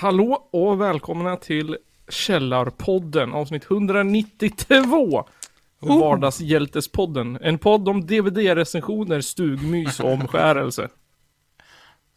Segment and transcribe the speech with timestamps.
[0.00, 1.78] Hallå och välkomna till
[2.08, 5.24] Källarpodden avsnitt 192.
[5.80, 7.38] Vardagshjältespodden.
[7.42, 10.88] En podd om DVD-recensioner, stugmys och omskärelse.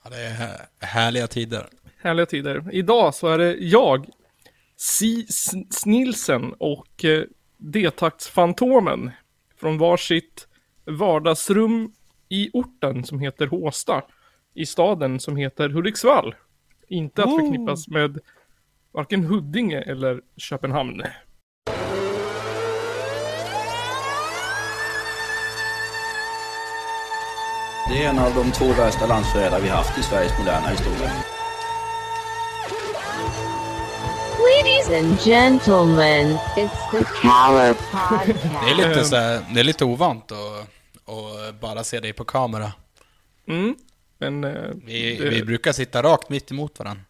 [0.03, 1.67] Ja, det är här- härliga tider.
[2.01, 2.63] Härliga tider.
[2.71, 4.05] Idag så är det jag,
[4.75, 5.27] Si
[5.69, 7.23] Snilsen och eh,
[7.57, 9.11] D-taktsfantomen
[9.59, 10.47] från varsitt
[10.85, 11.93] vardagsrum
[12.29, 14.01] i orten som heter Håsta.
[14.53, 16.35] I staden som heter Hudiksvall.
[16.87, 17.39] Inte att Oh.
[17.39, 18.19] förknippas med
[18.93, 21.03] varken Huddinge eller Köpenhamn.
[27.89, 31.11] Det är en av de två värsta landsförrädare vi haft i Sveriges moderna historia.
[34.39, 38.43] Ladies and gentlemen, it's the Caller Podcast.
[38.65, 42.25] Det är lite, så här, det är lite ovant att, att bara se dig på
[42.25, 42.71] kamera.
[43.47, 43.75] Mm.
[44.17, 47.03] Men, eh, Vi, det- vi brukar sitta rakt mitt emot varandra.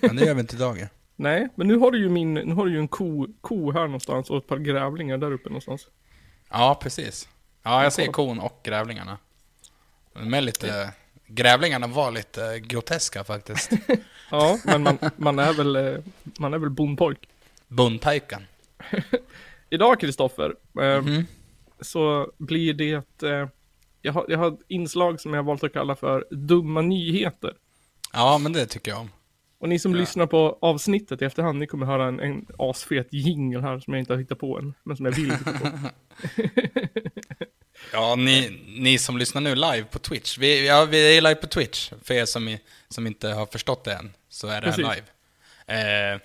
[0.00, 0.86] Men det gör vi inte idag.
[1.16, 3.80] Nej, men nu har du ju min, nu har du ju en ko, ko här
[3.86, 5.86] någonstans och ett par grävlingar där uppe någonstans.
[6.50, 7.28] Ja, precis.
[7.62, 9.18] Ja, jag ser kon och grävlingarna.
[10.14, 10.90] De är lite...
[11.30, 13.70] Grävlingarna var lite groteska faktiskt.
[14.30, 15.94] Ja, men man, man är väl, eh,
[16.38, 17.28] man är väl bondpojk.
[17.68, 18.46] Bondpojken.
[19.70, 21.26] Idag Kristoffer, eh, Mhm.
[21.80, 23.48] så blir det eh,
[24.08, 27.52] jag, har, jag har ett inslag som jag har valt att kalla för dumma nyheter.
[28.12, 29.10] Ja, men det tycker jag om.
[29.60, 29.98] Och ni som Ja.
[30.00, 34.00] lyssnar på avsnittet i efterhand, ni kommer höra en, en asfet jingle här som jag
[34.00, 35.68] inte har hittat på än, men som jag vill hitta på.
[37.92, 40.38] Ja, ni, ni som lyssnar nu live på Twitch.
[40.38, 41.92] Vi, ja, vi är live på Twitch.
[42.02, 42.56] För er som,
[42.88, 45.02] som inte har förstått det än, så är det här live.
[46.14, 46.20] Eh,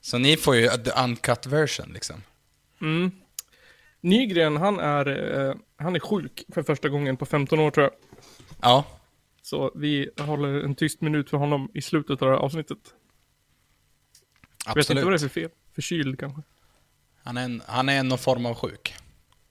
[0.00, 2.22] så ni får ju the uncut version liksom.
[2.80, 3.10] Mm.
[4.02, 5.06] Nygren, han är,
[5.48, 7.92] eh, han är sjuk för första gången på 15 år tror jag.
[8.62, 8.84] Ja,
[9.42, 12.78] Så vi håller en tyst minut för honom i slutet av det här avsnittet.
[14.66, 15.32] Jag vet inte vad det är absolut.
[15.32, 15.50] för fel.
[15.74, 16.42] Förkyld kanske.
[17.24, 18.94] Han är, en, han är någon form av sjuk.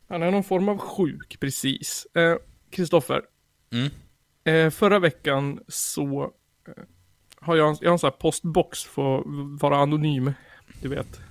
[0.08, 2.08] Han är någon form av sjuk, precis.
[2.14, 2.36] Eh,
[2.70, 3.22] Kristoffer,
[3.72, 3.90] Mm.
[4.44, 6.24] eh, förra veckan så
[6.68, 6.84] eh,
[7.40, 9.26] har jag, jag har en sån här postbox för att
[9.62, 10.34] vara anonym.
[10.82, 11.22] Du vet.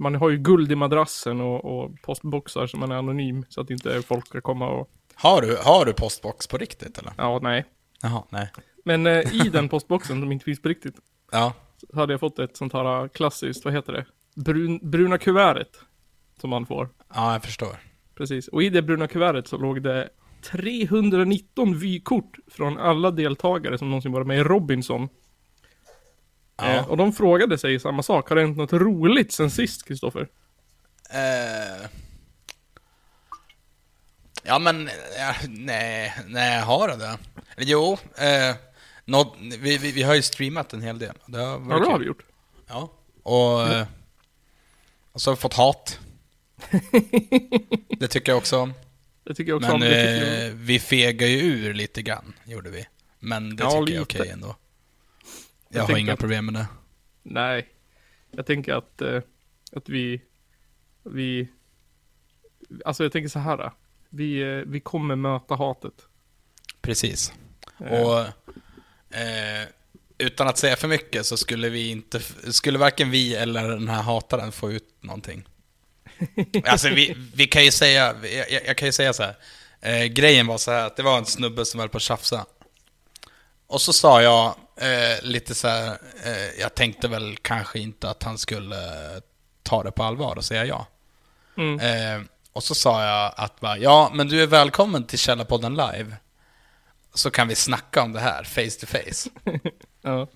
[0.00, 3.70] Man har ju guld i madrassen och, och postboxar så man är anonym så att
[3.70, 7.12] inte folk ska komma och, Har, du, har du postbox på riktigt eller?
[7.16, 7.64] ja nej.
[8.02, 8.50] Jaha, nej.
[8.84, 10.94] Men eh, i den postboxen som inte finns på riktigt
[11.32, 11.52] Ja,
[11.90, 14.06] så hade jag fått ett sånt här klassiskt, vad heter det?
[14.34, 15.80] Brun, bruna kuvertet.
[16.40, 16.88] Som man får.
[17.14, 17.76] ja jag förstår.
[18.14, 18.48] Precis.
[18.48, 20.08] Och i det bruna kuvertet så låg det
[20.52, 25.08] 319 vykort från alla deltagare som någonsin varit med i Robinson.
[26.60, 26.74] Ja.
[26.76, 28.28] Eh, och de frågade sig samma sak.
[28.28, 30.28] Har det hänt något roligt sen sist, Kristoffer?
[31.10, 31.86] Eh,
[34.42, 37.18] ja men, ja, nej, nej, har det det?
[37.58, 38.56] Jo, eh,
[39.04, 41.14] något, vi, vi, vi har ju streamat en hel del.
[41.26, 42.22] Det har Ja, varit det har vi gjort.
[42.68, 43.86] Ja, och, eh,
[45.12, 45.98] och så har vi fått hat.
[47.98, 48.74] det tycker jag också om.
[49.24, 49.80] Det tycker jag också om.
[49.80, 52.86] Men tycker jag- eh, vi fegar ju ur lite grann, gjorde vi.
[53.18, 53.98] Men det Ja, tycker jag lite.
[54.18, 54.56] är okej ändå.
[55.72, 56.66] Jag, Jag har inga att- problem med det.
[57.22, 57.68] Nej.
[58.30, 59.20] Jag tänker att, eh,
[59.72, 60.22] att vi,
[61.02, 61.48] vi,
[62.84, 63.72] alltså jag tänker så här.
[64.08, 65.94] Vi, eh, vi kommer möta hatet.
[66.80, 67.32] Precis.
[67.86, 68.20] Eh, Och
[69.16, 69.68] eh,
[70.18, 72.20] utan att säga för mycket så skulle vi inte,
[72.52, 75.44] skulle varken vi eller den här hataren få ut någonting.
[76.64, 78.14] Alltså vi, vi kan ju säga,
[78.50, 79.36] jag, jag kan ju säga så här.
[79.80, 82.46] Eh, grejen var så här att det var en snubbe som höll på att tjafsa.
[83.66, 88.22] Och så sa jag eh, lite så här, eh, jag tänkte väl kanske inte att
[88.22, 89.22] han skulle eh,
[89.62, 90.86] ta det på allvar och säga ja.
[91.56, 91.80] Mm.
[91.80, 96.16] Eh, och så sa jag att bara, ja, men du är välkommen till Källarpodden live.
[97.14, 99.30] Så kan vi snacka om det här face to face.
[100.02, 100.26] Ja.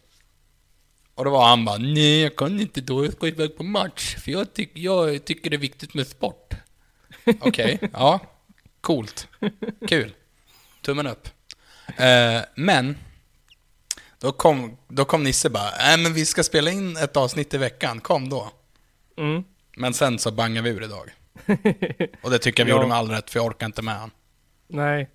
[1.14, 4.16] Och då var han bara, nej jag kan inte då, jag ska iväg på match.
[4.16, 6.54] För jag, tyck, jag tycker det är viktigt med sport.
[7.40, 8.20] Okej, ja.
[8.80, 9.28] Coolt.
[9.88, 10.14] Kul.
[10.82, 11.28] Tummen upp.
[11.96, 12.98] Eh, men,
[14.24, 17.58] då kom, då kom Nisse bara, nej men vi ska spela in ett avsnitt i
[17.58, 18.50] veckan, kom då.
[19.16, 19.44] Mm.
[19.76, 21.10] Men sen så bangade vi ur idag.
[22.22, 22.76] Och det tycker jag vi Ja.
[22.76, 24.10] gjorde med all rätt, för jag orkar inte med han.
[24.68, 25.10] Nej.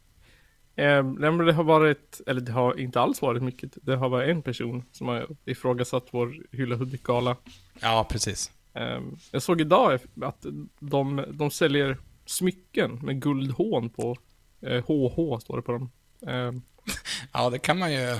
[0.75, 3.77] Eh, men det har varit, eller det har inte alls varit mycket.
[3.81, 7.35] Det har varit en person som har ifrågasatt vår Hylla Hudik-gala.
[7.81, 8.51] Ja, precis.
[8.73, 8.99] Eh,
[9.31, 10.45] jag såg idag att
[10.79, 14.17] de, de säljer smycken med guldhån på.
[14.61, 15.91] Eh, HH står det på dem.
[16.27, 16.51] Eh,
[17.33, 18.19] Ja, det kan man ju,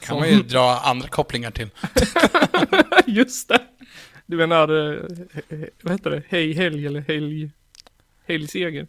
[0.00, 1.68] kan man ju dra andra kopplingar till.
[3.06, 3.60] just det!
[4.26, 6.22] Du menar, eh, he- he- vad heter det?
[6.28, 7.50] Hej helg eller helg...
[8.26, 8.86] Helgseger.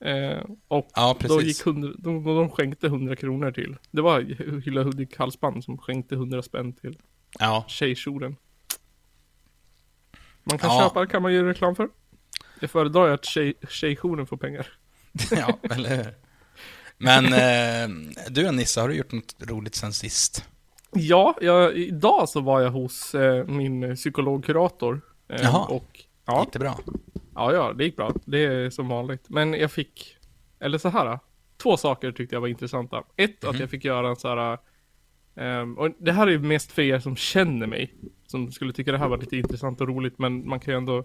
[0.00, 0.38] Eh,
[0.68, 3.76] och Ja, då gick 100, de, de skänkte 100 kronor till.
[3.90, 4.20] Det var
[4.64, 6.98] Hylla Hudik halsband som skänkte 100 spänn till
[7.38, 8.36] Ja, Tjejjouren.
[10.44, 10.82] Man kan Ja.
[10.88, 11.88] köpa, kan man göra reklam för.
[12.60, 14.66] Jag föredrar att tjej, tjejjouren får pengar.
[15.30, 16.14] ja eller hur?
[16.98, 20.44] Men eh, du Nissa, har du gjort något roligt sen sist?
[20.92, 25.00] Ja, jag, idag så var jag hos eh, min psykologkurator.
[25.28, 25.66] Eh, Jaha.
[25.66, 26.78] Och, ja, Gick det bra?
[27.34, 28.12] ja, ja, det gick bra.
[28.24, 29.24] Det är som vanligt.
[29.28, 30.16] Men jag fick,
[30.60, 31.18] eller så här.
[31.62, 33.02] Två saker tyckte jag var intressanta.
[33.16, 34.58] Ett, att jag fick göra en så här.
[35.36, 37.94] ehm, och det här är mest för er som känner mig.
[38.26, 40.18] Som skulle tycka det här var lite intressant och roligt.
[40.18, 41.04] Men man kan ju ändå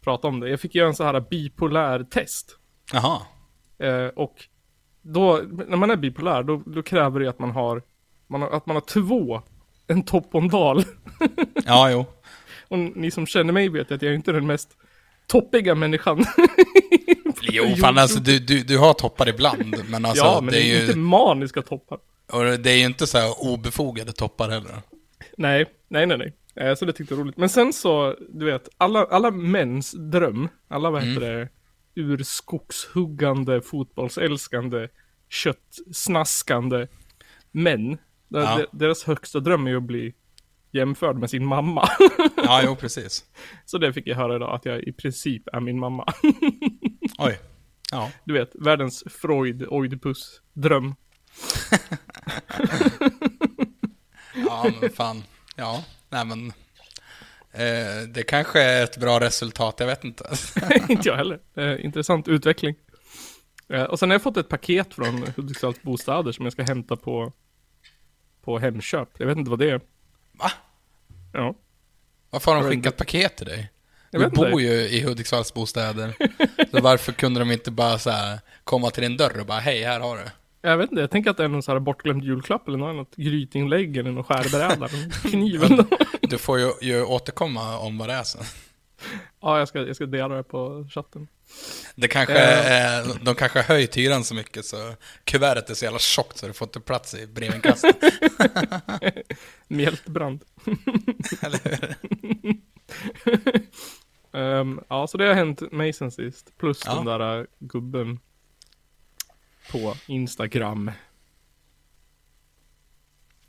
[0.00, 0.50] prata om det.
[0.50, 2.58] Jag fick göra en så här bipolär test.
[2.92, 3.20] Jaha.
[3.78, 4.34] Eh, och
[5.02, 7.82] då, när man är bipolär, då, då kräver det att man har,
[8.26, 9.42] man har, att man har två,
[9.86, 10.84] en topp och en dal.
[11.66, 12.06] Ja, jo.
[12.68, 14.70] Och ni som känner mig vet att jag är inte den mest
[15.26, 16.24] toppiga människan.
[17.42, 20.80] Jo, fan alltså du, du, du har toppar ibland, men alltså ja, men det är
[20.80, 20.98] inte ju...
[20.98, 21.98] maniska toppar.
[22.32, 24.70] Och det är ju inte så här obefogade toppar heller.
[25.36, 26.32] Nej, nej, nej, nej.
[26.68, 27.36] Eh, Så det tyckte jag var roligt.
[27.36, 31.48] Men sen så, du vet, alla, alla mäns dröm, alla vad heter det,
[31.98, 34.88] urskogshuggande, fotbollsälskande,
[35.28, 36.86] köttsnaskande
[37.50, 37.98] män.
[38.28, 38.56] Ja.
[38.58, 40.14] de- Deras högsta dröm är ju att bli
[40.72, 41.88] jämförd med sin mamma.
[42.36, 43.24] Ja, jo, precis.
[43.64, 46.04] så det fick jag höra idag, att jag i princip är min mamma.
[47.18, 47.38] Oj.
[47.90, 48.10] Ja.
[48.24, 50.94] Du vet, världens Freud, Oidipus dröm.
[54.34, 55.22] Ja, men fan.
[55.56, 56.52] Ja, nej men.
[57.58, 60.30] Eh, det kanske är ett bra resultat, jag vet inte.
[60.88, 61.40] inte jag heller.
[61.56, 62.74] Eh, intressant utveckling.
[63.68, 66.96] Eh, och sen har jag fått ett paket från Hudiksvalls bostäder som jag ska hämta
[66.96, 67.32] på,
[68.44, 69.08] på Hemköp.
[69.18, 69.80] Jag vet inte vad det är.
[70.32, 70.50] Va?
[71.32, 71.54] Ja.
[72.30, 73.70] Varför har de skickat paket till dig?
[74.10, 76.14] Jag Du bor ju i Hudiksvalls bostäder.
[76.70, 78.10] Så varför kunde de inte bara så
[78.64, 80.24] komma till din dörr och bara hej, här har du.
[80.60, 82.96] Jag vet inte, jag tänker att det är någon sån här bortglömd julklapp eller något,
[82.96, 84.88] något grytinlägg eller någon skärbräda.
[85.24, 85.90] en Kniv eller något.
[86.20, 88.44] Du får ju, ju återkomma om vad det är sen.
[89.40, 91.28] Ja, jag ska, jag ska dela det på chatten.
[91.94, 94.94] Det kanske är, de kanske har höjt hyran så mycket så
[95.24, 97.96] kuvertet är så jävla tjockt så du får inte plats i brevinkastet.
[99.68, 100.44] Mjältbrand.
[101.42, 101.96] Eller hur?
[104.32, 106.58] Ehm, ja, så det har hänt mig sen sist.
[106.58, 106.94] Plus Ja.
[106.94, 108.20] den där äh, gubben
[109.70, 110.90] på Instagram.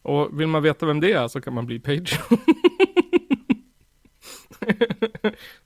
[0.02, 2.40] Och vill man veta vem det är så kan man bli Patreon.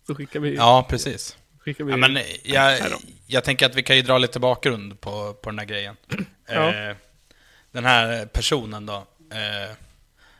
[0.07, 1.37] så skickar vi, Ja, precis.
[1.59, 2.79] skickar vi Ja, men jag,
[3.27, 5.95] jag tänker att vi kan ju dra lite bakgrund på, på den här grejen.
[6.47, 6.73] Ja.
[6.73, 6.95] Eh,
[7.71, 8.95] den här personen då,
[9.31, 9.75] eh,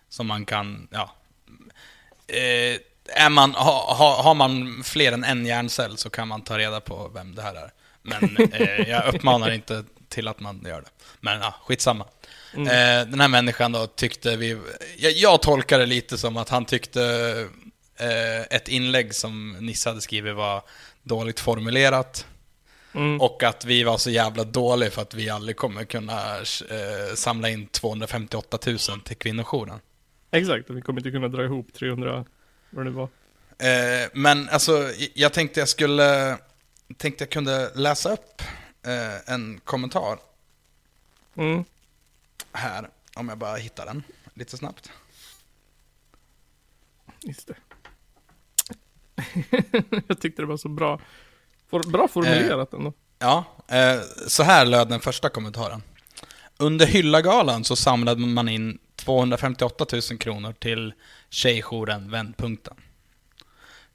[0.10, 1.16] som man kan, ja.
[2.28, 2.80] Eh,
[3.16, 6.82] är man, ha, ha, har man fler än en hjärncell så kan man ta reda
[6.82, 7.72] på vem det här är.
[8.02, 9.84] Men eh, jag uppmanar inte
[10.14, 10.90] till att man gör det.
[11.20, 12.06] Men ja, skitsamma.
[12.54, 12.68] Mm.
[12.68, 14.58] Eh, den här människan då tyckte vi,
[14.98, 17.04] jag, jag tolkar det lite som att han tyckte
[17.98, 20.62] eh, ett inlägg som Nisse hade skrivit var
[21.04, 22.26] dåligt formulerat.
[22.96, 23.22] Mm.
[23.22, 27.50] Och att vi var så jävla dåliga för att vi aldrig kommer kunna eh, samla
[27.50, 29.80] in 258 000 till kvinnojouren.
[30.32, 32.26] Exakt, vi kommer inte kunna dra ihop 300,
[32.70, 33.10] vad det var.
[33.58, 36.38] Eh, men alltså, jag tänkte jag skulle,
[36.98, 38.42] tänkte jag kunde läsa upp
[38.86, 40.20] eh, en kommentar
[41.36, 41.64] Mm.
[42.52, 44.04] här, om jag bara hittar den
[44.34, 44.92] lite snabbt.
[47.22, 47.56] Just det.
[50.08, 51.00] jag tyckte det var så bra.
[51.70, 52.94] For, bra formulerat ändå.
[53.20, 55.84] Ja, eh, så här löd den första kommentaren.
[56.58, 60.94] Under Hyllagalan så samlade man in 258 000 kronor till
[61.30, 62.76] tjejjouren Vändpunkten.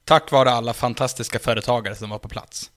[0.03, 2.71] Tack vare alla fantastiska företagare som var på plats.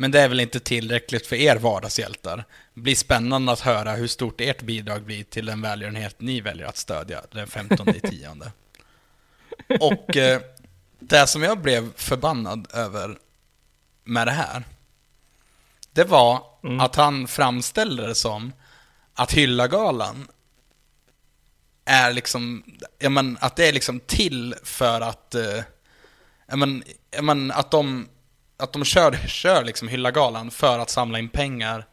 [0.00, 2.44] Men det är väl inte tillräckligt för er vardagshjältar.
[2.74, 6.66] Det blir spännande att höra hur stort ert bidrag blir till den välgörenhet ni väljer
[6.66, 8.52] att stödja den 15 i tionde.
[9.80, 10.40] Och eh,
[10.98, 13.18] det som jag blev förbannad över
[14.04, 14.64] med det här,
[15.92, 16.42] det var
[16.80, 18.52] att han framställde det som
[19.14, 20.28] att Hyllagalan
[21.84, 22.64] är liksom,
[22.98, 25.62] ja men att det är liksom till för att, eh,
[26.46, 28.08] ja men, ja men att de,
[28.60, 31.84] att de kör, kör liksom Hyllagalan för att samla in pengar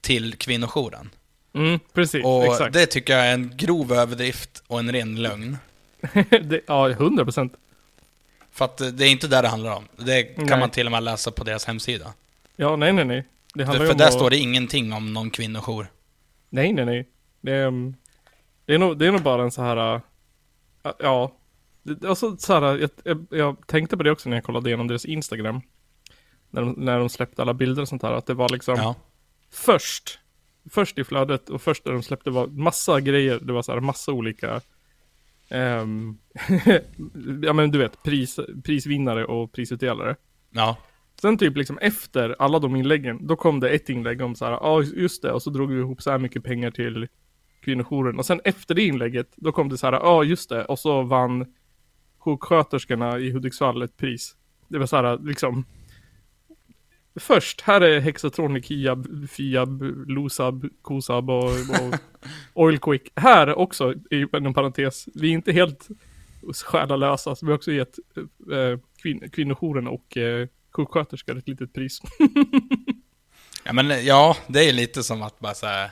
[0.00, 1.10] till kvinnojouren.
[1.54, 2.72] Mm, precis, Och exakt.
[2.72, 5.58] det tycker jag är en grov överdrift och en ren lögn.
[6.42, 7.54] det, ja, 100 procent.
[8.52, 9.84] För att eh, det är inte där det handlar om.
[9.96, 10.58] Det kan Nej.
[10.58, 12.12] man till och med läsa på deras hemsida.
[12.56, 13.24] Ja, nej, nej, nej.
[13.54, 15.86] Det handlar ju för om där att- står det ingenting om någon kvinnojour.
[16.50, 17.08] Nej, nej, nej.
[17.40, 17.94] Det är, um,
[18.64, 19.94] det är, nog, det är nog bara en så här...
[19.94, 20.00] uh,
[20.98, 21.32] ja.
[21.82, 24.88] Det- Alltså så här, jag, jag, jag tänkte på det också när jag kollade igenom
[24.88, 25.60] deras Instagram.
[26.50, 28.12] När de, när de släppte alla bilder och sånt här.
[28.12, 28.94] Att det var liksom Ja.
[29.50, 30.18] först.
[30.70, 33.38] Först i flödet och först när de släppte var massa grejer.
[33.42, 34.60] Det var så här massa olika
[35.48, 36.18] ehm,
[37.42, 40.16] ja men du vet, pris, prisvinnare och prisutdelare.
[40.50, 40.76] Ja.
[41.20, 44.52] Sen typ liksom efter alla de inläggen, då kom det ett inlägg om så här,
[44.52, 47.08] ja just det, och så drog vi ihop så här mycket pengar till
[47.60, 48.18] kvinnojouren.
[48.18, 51.02] Och sen efter det inlägget, då kom det så här, ja just det, och så
[51.02, 51.54] vann
[52.18, 54.36] sjuksköterskorna i Hudiksvall ett pris.
[54.68, 55.64] Det var så här liksom,
[57.20, 61.94] först, här är Hexatronic, Hiab, Fiab, Losab, Kosab och, och
[62.54, 63.12] Oilquick.
[63.16, 65.88] Här också, inom parentes, vi är inte helt
[66.64, 67.98] själalösa, så vi har också gett
[68.52, 72.00] eh, kvin kvinnojouren och eh, sjuksköterskor ett litet pris.
[73.66, 75.84] Ja, men ja, det är lite som att bara säga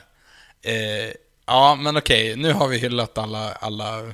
[0.61, 1.13] eh,
[1.45, 4.13] ja, men okej, nu har vi hyllat alla, alla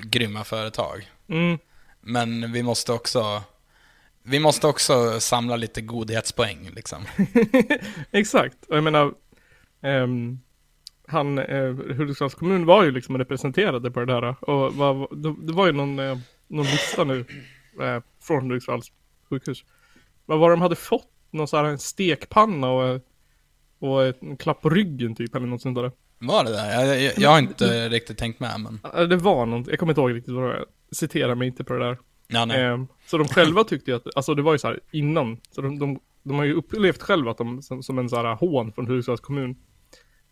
[0.00, 1.10] grymma företag.
[1.28, 1.58] Mm.
[2.00, 3.42] Men vi måste också,
[4.30, 7.04] vi måste också samla lite godhetspoäng liksom.
[8.10, 9.14] Exakt, och jag menar,
[9.82, 10.38] ehm,
[11.08, 14.50] han, eh, Hudiksvalls kommun var ju liksom representerade på det där.
[14.50, 16.18] Och var, det, det var ju någon, eh,
[16.48, 17.24] någon lista nu
[17.80, 18.92] eh, från Hudiksvalls
[19.30, 19.64] sjukhus.
[20.26, 21.08] Vad var de hade fått?
[21.30, 23.00] Någon sån här en stekpanna och,
[23.78, 25.92] och en klapp på ryggen typ, eller något sånt där.
[26.18, 26.84] Var det där?
[26.84, 29.08] Jag, jag, jag har inte riktigt tänkt med, men...
[29.08, 30.66] Det var något, jag kommer inte ihåg riktigt vad det var.
[30.92, 31.98] Citera mig inte på det där.
[32.32, 32.64] Ja, nej.
[32.64, 35.60] Eh, så de själva tyckte ju att, alltså det var ju så här innan, så
[35.60, 38.72] de, de, de har ju upplevt själva att de som, som en så här hån
[38.72, 39.56] från Hudiksvalls kommun.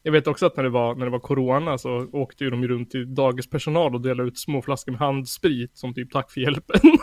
[0.02, 2.62] Jag vet också att när det var, när det var corona så åkte ju de
[2.62, 6.40] ju runt till dagispersonal och delade ut små flaskor med handsprit som typ tack för
[6.40, 6.80] hjälpen.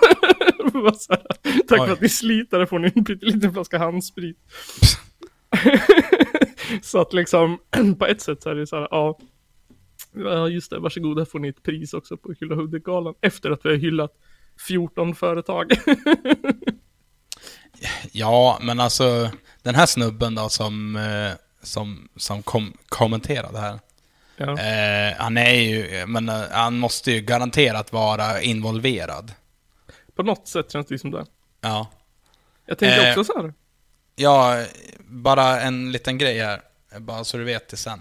[1.09, 1.23] Här,
[1.67, 1.87] tack Oj.
[1.87, 4.37] för att ni slitade får ni en pytteliten flaska handsprit.
[6.81, 7.57] så att liksom,
[7.99, 9.19] på ett sätt så är det så här, ja.
[10.15, 13.13] Ja just det, varsågod, här får ni ett pris också på Hylla Hudik-galan.
[13.21, 14.11] Efter att vi har hyllat
[14.67, 15.71] 14 företag.
[18.11, 19.29] Ja, men alltså
[19.61, 21.31] den här snubben då som, eh,
[21.63, 23.79] som, som kom, kommenterade här.
[24.37, 24.59] ja.
[24.59, 29.31] Eh, han är ju, men eh, han måste ju garanterat vara involverad.
[30.15, 31.25] På något sätt känns det ju som det.
[31.61, 31.87] Ja.
[32.65, 33.09] Jag tänker Eh.
[33.19, 33.53] också så här.
[34.15, 34.65] Ja,
[34.99, 36.61] bara en liten grej här,
[36.99, 37.99] bara så du vet det sen.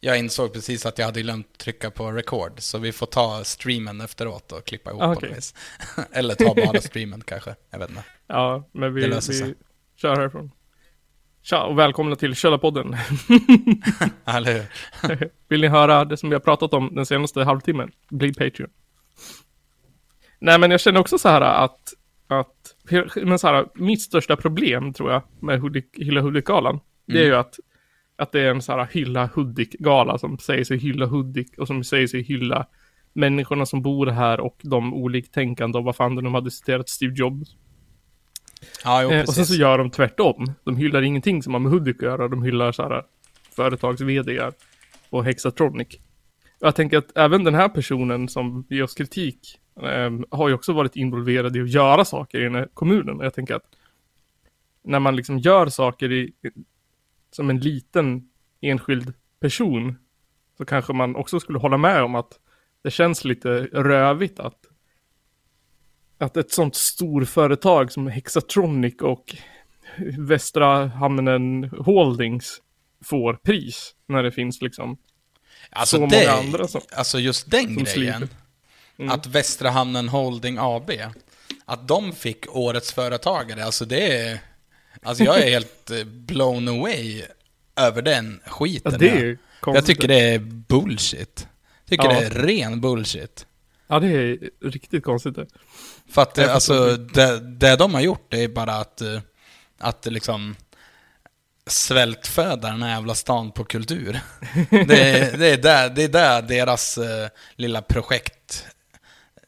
[0.00, 4.00] Jag insåg precis att jag hade glömt trycka på record, så vi får ta streamen
[4.00, 5.54] efteråt och klippa ihop Ah, på något vis.
[6.12, 8.04] Eller ta bara streamen kanske, jag vet inte.
[8.26, 9.54] Ja, men vi, vi
[9.96, 10.50] kör härifrån.
[11.42, 12.96] Tja och välkomna till Källarpodden.
[14.24, 15.30] Eller hur?
[15.48, 17.90] Vill ni höra det som vi har pratat om den senaste halvtimmen?
[18.10, 18.70] Bli Patreon.
[20.38, 21.94] Nej men jag känner också så här att,
[22.26, 22.74] att
[23.16, 27.58] men så här, mitt största problem tror jag med Hudik, Hudik-galan, det är ju att,
[28.18, 31.84] att det är en så här Hylla Hudik-gala som säger sig hylla Hudik och som
[31.84, 32.66] säger sig hylla
[33.12, 37.56] människorna som bor här och de oliktänkande och vad fan de hade citerat Steve Jobs.
[38.84, 40.52] Ja, jo, Eh, och sen så gör de tvärtom.
[40.64, 42.28] De hyllar ingenting som har med Hudik att göra.
[42.28, 43.02] De hyllar så här
[43.56, 44.02] företags
[45.10, 45.88] och Hexatronic.
[46.60, 49.40] Jag tänker att även den här personen som ger oss kritik
[49.82, 53.18] eh, har ju också varit involverad i att göra saker i den här kommunen.
[53.20, 53.66] Jag tänker att
[54.84, 56.32] när man liksom gör saker i,
[57.30, 58.28] som en liten
[58.60, 59.98] enskild person
[60.58, 62.38] så kanske man också skulle hålla med om att
[62.82, 64.58] det känns lite rövigt att
[66.18, 69.36] att ett sånt storföretag som Hexatronic och
[70.18, 72.60] Västra Hamnen Holdings
[73.04, 74.96] får pris när det finns liksom
[75.70, 78.28] Alltså, så det, många andra som- alltså just den grejen, sliter.
[78.98, 79.10] Mm.
[79.12, 80.90] att Västra Hamnen Holding AB,
[81.64, 84.38] att de fick årets företagare, alltså det är...
[85.02, 87.22] Alltså jag är helt eh, blown away
[87.76, 88.92] över den skiten.
[88.92, 91.48] Ja, det är jag, ju jag tycker det är bullshit.
[91.88, 92.20] Tycker Ja.
[92.20, 93.46] det är ren bullshit.
[93.86, 94.38] Ja, det är
[94.70, 95.46] riktigt konstigt det.
[96.10, 99.20] För att Jag eh, alltså, det, det de har gjort det är bara att, eh,
[99.78, 100.56] att liksom
[101.66, 104.20] svältföda den här jävla stan på kultur.
[104.70, 108.66] Det är, det är, där, det är där deras eh, lilla projekt,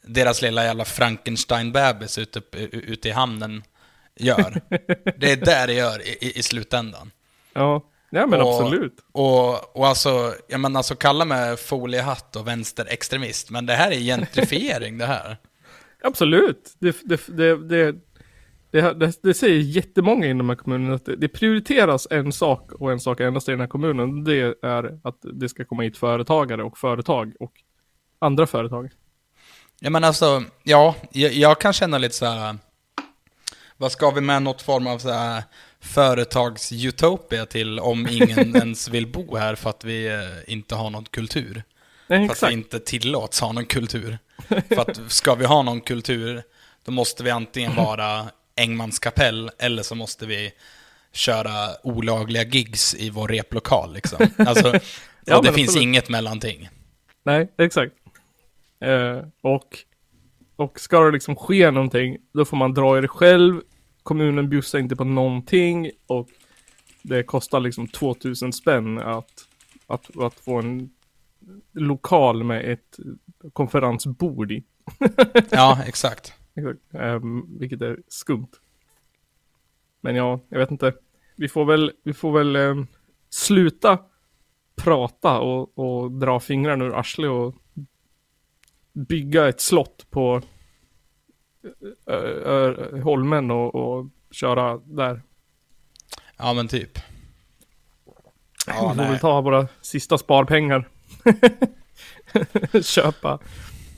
[0.03, 2.43] deras lilla jävla Frankenstein-bebis ute,
[2.73, 3.63] ute i hamnen
[4.25, 4.61] gör.
[5.19, 7.11] Det är där det gör i, i, i slutändan.
[7.53, 8.97] Ja, ja men Och- absolut.
[9.13, 13.99] Och, och alltså, jag menar alltså kalla mig foliehatt och vänsterextremist, men det här är
[14.01, 15.37] gentrifiering det här.
[16.03, 16.75] Absolut.
[16.79, 17.21] Det, det,
[17.69, 17.95] det,
[18.71, 22.93] det, det, säger jättemånga inom den här kommunen att det, det prioriteras en sak och
[22.93, 24.25] en sak endast i den här kommunen.
[24.25, 27.53] Det är att det ska komma hit företagare och företag och
[28.19, 28.91] andra företag.
[29.81, 32.57] Ja men alltså, ja, jag, jag kan känna lite så här.
[33.81, 35.43] Vad ska vi med något form av så här
[35.81, 41.05] företagsutopia till om ingen ens vill bo här för att vi eh, inte har någon
[41.05, 41.63] kultur?
[42.07, 44.19] Nej, För att vi inte tillåts ha någon kultur.
[44.69, 46.43] För att ska vi ha någon kultur,
[46.85, 50.53] då måste vi antingen vara Engmans kapell, eller så måste vi
[51.13, 54.27] köra olagliga gigs i vår replokal liksom.
[54.47, 54.73] Alltså,
[55.25, 55.83] Ja, och det finns absolut.
[55.83, 56.69] inget mellanting.
[57.23, 57.93] Nej, exakt.
[58.81, 59.79] Eh, och,
[60.57, 63.61] och ska det liksom ske någonting, då får man dra i det själv.
[64.03, 66.29] Kommunen bjussar inte på någonting och
[67.03, 69.49] det kostar liksom 2000 spänn att,
[69.87, 70.91] att, att få en
[71.73, 72.99] lokal med ett
[73.53, 74.65] konferensbord i.
[75.51, 76.35] Ja, exakt.
[76.55, 76.95] Exakt.
[76.95, 78.51] Ehm, vilket är skumt.
[80.01, 80.95] Men ja, jag vet inte.
[81.37, 82.87] Vi får väl, vi får väl ehm,
[83.31, 83.99] sluta
[84.77, 87.55] prata och, och dra fingrarna ur arslet och
[88.93, 90.43] bygga ett slott på
[93.05, 95.23] Holmen och, och köra där.
[96.37, 96.99] Ja, men typ.
[98.67, 99.11] Ja, vi får nej.
[99.11, 100.89] väl ta våra sista sparpengar.
[102.83, 103.39] köpa,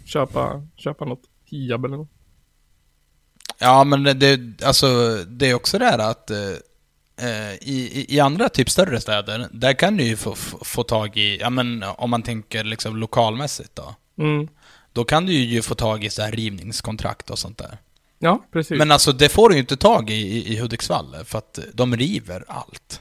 [0.05, 2.09] köpa, köpa något Hiab eller något.
[3.59, 4.87] Ja, men det- alltså,
[5.27, 6.39] det är också det här att eh,
[7.29, 11.17] eh, i, i- andra typ större städer, där kan du ju få, få, få tag
[11.17, 13.95] i, ja men om man tänker liksom lokalmässigt då.
[14.19, 14.49] Mm.
[14.93, 17.79] Då kan du ju få tag i så här rivningskontrakt och sånt där.
[18.19, 18.79] Ja, precis.
[18.79, 21.97] Men alltså det får du ju inte tag i i, i Hudiksvall, för att de
[21.97, 23.01] river allt.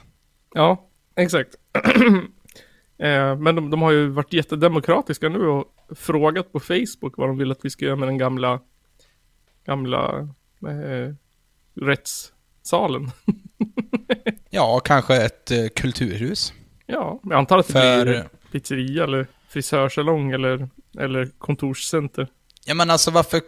[0.54, 1.54] Ja, exakt.
[2.98, 5.64] eh, men de, de har ju varit jättedemokratiska nu och
[5.96, 8.60] frågat på Facebook vad de vill att vi ska göra med den gamla,
[9.66, 10.18] gamla
[10.68, 11.14] eh,
[11.80, 13.10] rättssalen.
[14.54, 16.52] Ja, kanske ett eh, kulturhus.
[16.86, 20.68] ja, jag antar att det För- blir pizzeria eller frisörsalong eller,
[20.98, 22.28] eller kontorscenter.
[22.64, 23.40] Ja men alltså varför,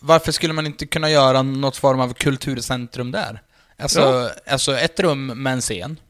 [0.00, 3.42] varför skulle man inte kunna göra något form av kulturcentrum där?
[3.78, 4.30] Alltså, Ja.
[4.52, 6.00] alltså ett rum med en scen.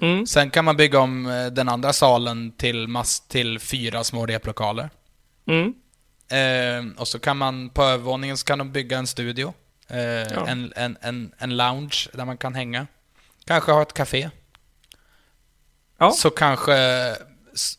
[0.00, 4.26] Mm, Sen kan man bygga om eh, den andra salen till, mass, till fyra små
[4.26, 4.90] replokaler.
[5.48, 5.74] mm,
[6.28, 9.54] Eh, och så kan man, på övervåningen så kan de bygga en studio.
[9.88, 12.86] Eh, en, en, en, en lounge där man kan hänga.
[13.44, 14.30] Kanske ha ett café.
[15.98, 16.10] Ja.
[16.10, 16.72] Så kanske,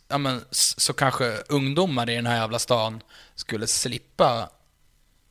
[0.07, 3.01] ja men, så kanske ungdomar i den här jävla stan
[3.36, 4.50] skulle slippa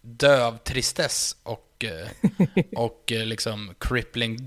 [0.01, 2.31] dö av tristess och, eh,
[2.77, 4.39] och eh, liksom crippling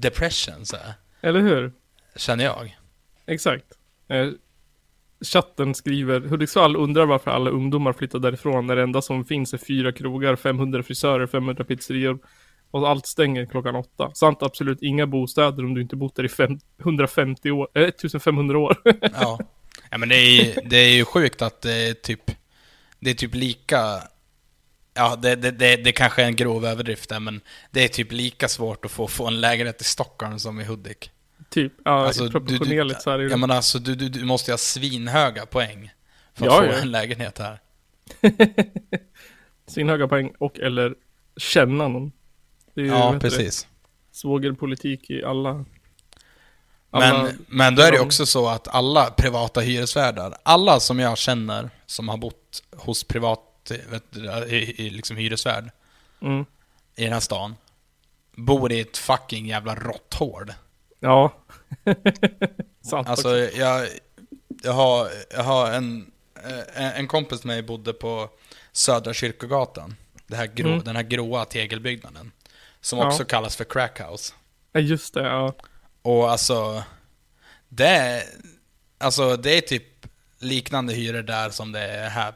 [0.00, 1.72] depression så här, eller hur?
[2.16, 2.78] känner jag.
[3.26, 3.64] Exakt.
[4.08, 4.28] Eh,
[5.24, 9.58] chatten skriver Hudiksvall undrar varför alla ungdomar flyttar därifrån när det enda som finns är
[9.58, 12.18] fyra krogar, 500 frisörer, 500 pizzerior
[12.70, 14.10] och allt stänger klockan åtta.
[14.14, 18.58] Samt absolut inga bostäder om du inte bott där i fem, 150 år, eh, 1500
[18.58, 18.76] år.
[19.20, 19.38] Ja.
[19.90, 22.30] ja men det är, det är ju sjukt att det är typ,
[23.00, 24.02] det är typ lika,
[24.94, 28.12] ja det, det, det, det kanske är en grov överdrift där, men det är typ
[28.12, 31.10] lika svårt att få, få en lägenhet i Stockholm som i Hudik.
[31.50, 34.50] typ, ja, Alltså, du- proportionerligt så är det Ja men alltså du, du, du måste
[34.50, 35.90] ju ha svinhöga poäng
[36.34, 36.72] för att Ja, få ja.
[36.82, 37.58] en lägenhet här.
[39.66, 40.94] svinhöga poäng och eller
[41.36, 42.12] känna någon.
[42.80, 43.66] Det är ju, Ja, det, precis.
[44.12, 45.64] svågerpolitik i alla...
[46.90, 51.18] alla Men, men då är det också så att alla privata hyresvärdar, alla som jag
[51.18, 53.72] känner som har bott hos privat
[54.48, 55.70] i, i, liksom hyresvärd
[56.22, 56.44] mm,
[56.96, 57.56] i den här stan,
[58.36, 60.52] bor i ett fucking jävla råtthål.
[61.00, 61.32] ja.
[62.82, 63.88] Sant Alltså, jag,
[64.62, 66.12] jag har, jag har en,
[66.74, 68.28] eh, en kompis med mig bodde på
[68.72, 69.94] Södra Kyrkogatan.
[70.26, 70.84] Det här grå, Mm.
[70.84, 72.32] Den här gråa tegelbyggnaden.
[72.80, 73.06] Som Ja.
[73.06, 74.32] också kallas för crackhouse.
[74.72, 75.54] Ja, just det, ja.
[76.02, 76.82] Och alltså,
[77.68, 78.22] det är,
[78.98, 80.06] alltså, det är typ
[80.38, 82.34] liknande hyror där som det är här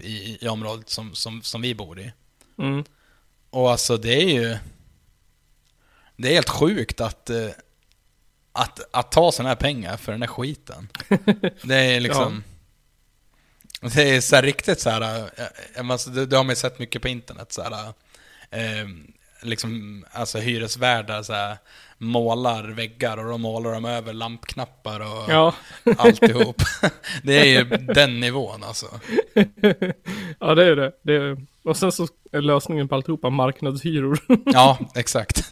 [0.00, 2.12] i, i området som, som, som vi bor i.
[2.58, 2.84] Mm.
[3.50, 4.56] Och alltså det är ju...
[6.16, 7.48] Det är helt sjukt att, eh,
[8.52, 10.88] att, att ta sådana här pengar för den här skiten.
[11.62, 12.44] Det är liksom...
[13.80, 15.30] Det är så riktigt så här...
[15.36, 15.44] eh,
[15.76, 17.92] eh, Alltså, det, det har man ju sett mycket på internet så här.
[18.50, 18.86] Eh,
[19.42, 21.56] liksom, alltså hyresvärdar så här,
[21.98, 25.54] målar väggar och då målar de över lampknappar och Ja.
[25.96, 26.56] alltihop.
[27.22, 28.86] det är ju den nivån alltså.
[30.40, 30.92] ja, det är det.
[31.02, 31.46] det är...
[31.62, 34.18] Och sen så är lösningen på alltihopa marknadshyror.
[34.44, 35.50] Ja, exakt.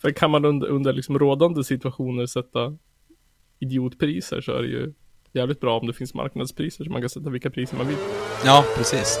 [0.00, 2.76] För kan man under, under liksom rådande situationer sätta
[3.58, 4.92] idiotpriser så är det ju
[5.32, 7.96] jävligt bra om det finns marknadspriser så man kan sätta vilka priser man vill.
[8.44, 9.18] Ja, precis.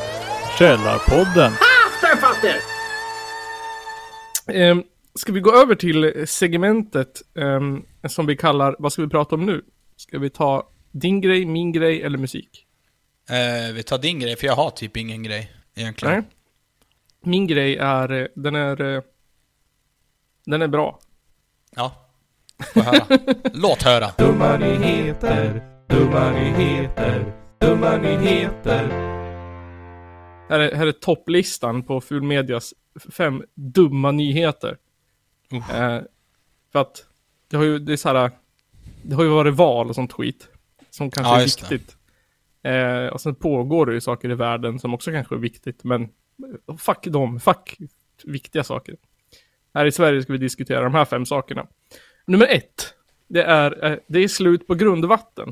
[0.58, 1.52] Källarpodden.
[4.48, 4.82] Ehm,
[5.14, 9.46] ska vi gå över till segmentet ehm, som vi kallar, vad ska vi prata om
[9.46, 9.64] nu?
[9.96, 12.66] Ska vi ta din grej, min grej eller musik?
[13.30, 16.14] Eh, vi tar din grej, för jag har typ ingen grej egentligen.
[16.14, 16.24] Nej.
[17.22, 19.02] Min grej är, eh, den är, eh,
[20.46, 20.98] den är bra.
[21.76, 21.92] Ja.
[22.74, 23.06] Få höra.
[23.52, 24.10] Låt höra.
[24.18, 29.13] Dumma nyheter, dumma nyheter, dumma nyheter.
[30.48, 32.74] Här är, här är topplistan på Fulmedias
[33.10, 34.76] fem dumma nyheter.
[35.52, 35.80] Uh.
[35.80, 36.02] Eh,
[36.72, 37.06] för att
[37.48, 38.30] det har ju, det är så här,
[39.02, 40.48] det har ju varit val och sånt skit.
[40.90, 41.96] Som kanske Ja, är viktigt.
[42.62, 46.08] Eh, och sen pågår det ju saker i världen som också kanske är viktigt, men
[46.78, 47.78] fuck dem, fuck
[48.24, 48.96] viktiga saker.
[49.74, 51.66] Här i Sverige ska vi diskutera de här fem sakerna.
[52.26, 52.94] Nummer ett,
[53.28, 55.48] det är, eh, det är slut på grundvatten.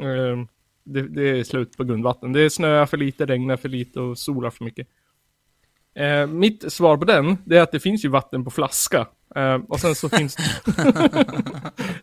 [0.00, 0.46] Eh,
[0.84, 2.32] det, det är slut på grundvatten.
[2.32, 4.88] Det snöar för lite, regnar för lite och solar för mycket.
[5.94, 9.06] Eh, mitt svar på den, det är att det finns ju vatten på flaska.
[9.36, 10.42] Eh, och sen så finns det...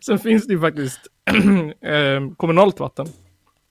[0.00, 1.00] sen finns det ju faktiskt
[1.80, 3.06] eh, kommunalt vatten.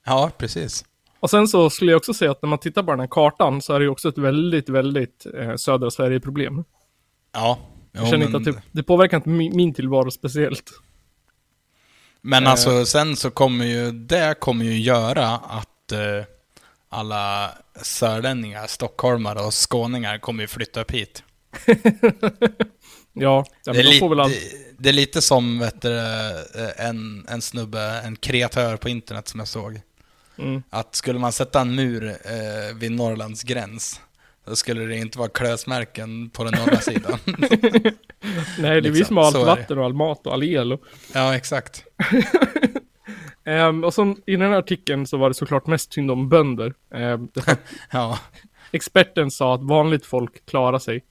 [0.05, 0.85] Ja, precis.
[1.19, 3.61] Och sen så skulle jag också säga att när man tittar på den här kartan
[3.61, 6.63] så är det ju också ett väldigt, väldigt eh, södra Sverige-problem.
[7.33, 7.57] Ja.
[7.93, 10.71] Jo, Jag känner men, inte att det, det påverkar inte min, min tillvaro speciellt.
[12.21, 16.23] Men eh, alltså sen så kommer ju, det kommer ju göra att eh,
[16.89, 17.51] alla
[17.81, 21.23] sörlänningar, stockholmare och skåningar kommer ju flytta upp hit.
[23.13, 24.29] Ja, det, ja men är li- all...
[24.29, 24.39] det,
[24.77, 29.39] det är lite som vet du, eh, en, en snubbe, en kreatör på internet som
[29.39, 29.81] jag såg.
[30.37, 30.63] Mm.
[30.69, 34.01] Att skulle man sätta en mur eh, vid Norrlands gräns,
[34.49, 37.19] då skulle det inte vara klösmärken på den norra sidan.
[37.25, 37.41] Nej,
[38.59, 40.73] det är vi liksom, som har allt vatten och all mat och all el.
[40.73, 40.81] Och,
[41.13, 41.83] ja, exakt.
[43.45, 46.73] Ehm, och som i den här artikeln så var det såklart mest synd om bönder.
[46.89, 47.29] Um,
[47.91, 48.19] Ja,
[48.71, 51.05] experten sa att vanligt folk klarar sig.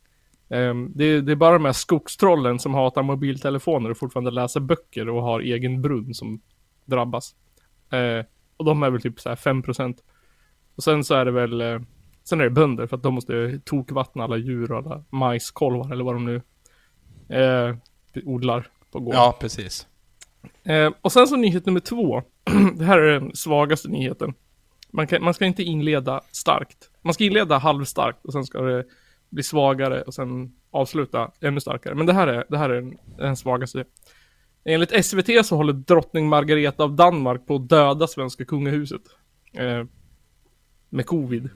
[0.50, 4.60] Ehm, det, är- det är bara de här skogstrollen som hatar mobiltelefoner och fortfarande läser
[4.60, 6.40] böcker och har egen brunn som
[6.84, 7.34] drabbas.
[7.92, 8.24] Eh,
[8.56, 9.96] och de är väl typ så här 5%.
[10.76, 11.80] Och sen så är det väl, eh,
[12.28, 16.04] sen är det bönder för att de måste tokvattna alla djur och alla majskolvar eller
[16.04, 16.42] vad de nu
[17.36, 17.76] eh,
[18.24, 19.20] odlar på gården.
[19.20, 19.86] ja precis.
[20.64, 22.22] Eh, och sen så nyhet nummer två.
[22.76, 24.34] det här är den svagaste nyheten.
[24.90, 26.90] Man, kan, man ska inte inleda starkt.
[27.02, 28.84] Man ska inleda halvstarkt och sen ska det
[29.28, 31.94] bli svagare och sen avsluta ännu starkare.
[31.94, 33.84] Men det här är, det här är den, den svagaste.
[34.64, 39.02] Enligt SVT så håller drottning Margareta av Danmark på att döda svenska kungahuset.
[39.52, 39.84] Eh,
[40.88, 41.50] med covid.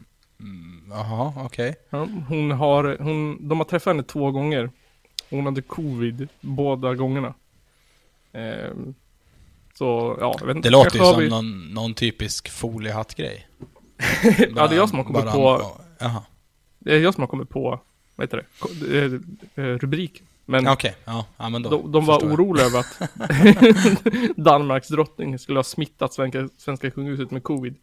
[0.91, 1.75] Jaha, okej.
[1.91, 4.71] Ja, hon har, hon, de har träffat henne två gånger.
[5.31, 7.35] Hon hade covid båda gångerna.
[8.33, 8.95] Ehm,
[9.75, 10.69] så, ja, jag vet inte.
[10.69, 13.47] Det låter ju som vi- någon, någon typisk foliehattgrej.
[14.57, 16.23] Ja, det är jag som har kommit Bara- på, Jaha,
[16.79, 17.81] det är jag som har kommit på,
[18.17, 18.45] vad heter
[18.87, 20.23] det, eh, eh, rubrik.
[20.45, 20.97] Men okej.
[21.05, 23.01] Ja, ja, men då de, de var oroliga över att
[24.37, 27.75] Danmarks drottning skulle ha smittat svenska, svenska kungahuset med covid.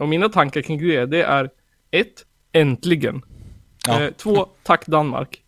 [0.00, 1.50] Och mina tankar kring det, det är
[1.92, 3.22] ett, äntligen.
[3.86, 4.02] Ja.
[4.02, 5.42] Eh, två, tack Danmark.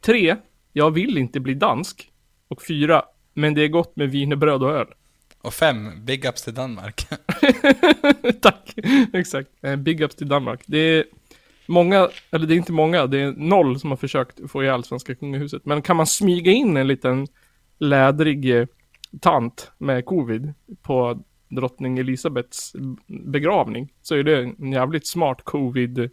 [0.00, 0.36] Tre,
[0.72, 2.08] jag vill inte bli dansk.
[2.48, 3.02] Och fyra,
[3.34, 4.86] men det är gott med wienerbröd och öl.
[5.42, 7.06] Och fem, big ups till Danmark.
[8.40, 8.74] tack,
[9.12, 9.48] exakt.
[9.62, 10.60] Eh, big ups till Danmark.
[10.66, 11.04] Det är
[11.66, 15.14] många, eller det är inte många, det är noll som har försökt få ihjäl svenska
[15.14, 15.66] kungahuset.
[15.66, 17.26] Men kan man smyga in en liten
[17.78, 18.66] lädrig eh,
[19.20, 21.22] tant med covid på
[21.54, 26.10] drottning Elisabeths begravning så är det en jävligt smart covid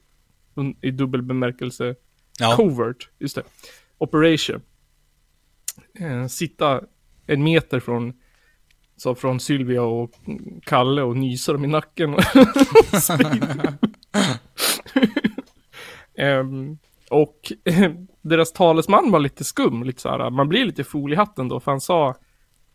[0.81, 1.95] i dubbel bemärkelse
[2.39, 3.43] Ja, Covert, just det.
[3.97, 4.61] Operation.
[5.99, 6.81] Eh, sitta
[7.27, 8.13] en meter från,
[8.97, 10.11] så från Sylvia och
[10.63, 12.15] Kalle och nysa dem i nacken.
[16.15, 16.77] Ehm,
[17.09, 21.15] och eh, deras talesman var lite skum, lite så här, man blir lite fol i
[21.15, 22.15] hatten då, för han sa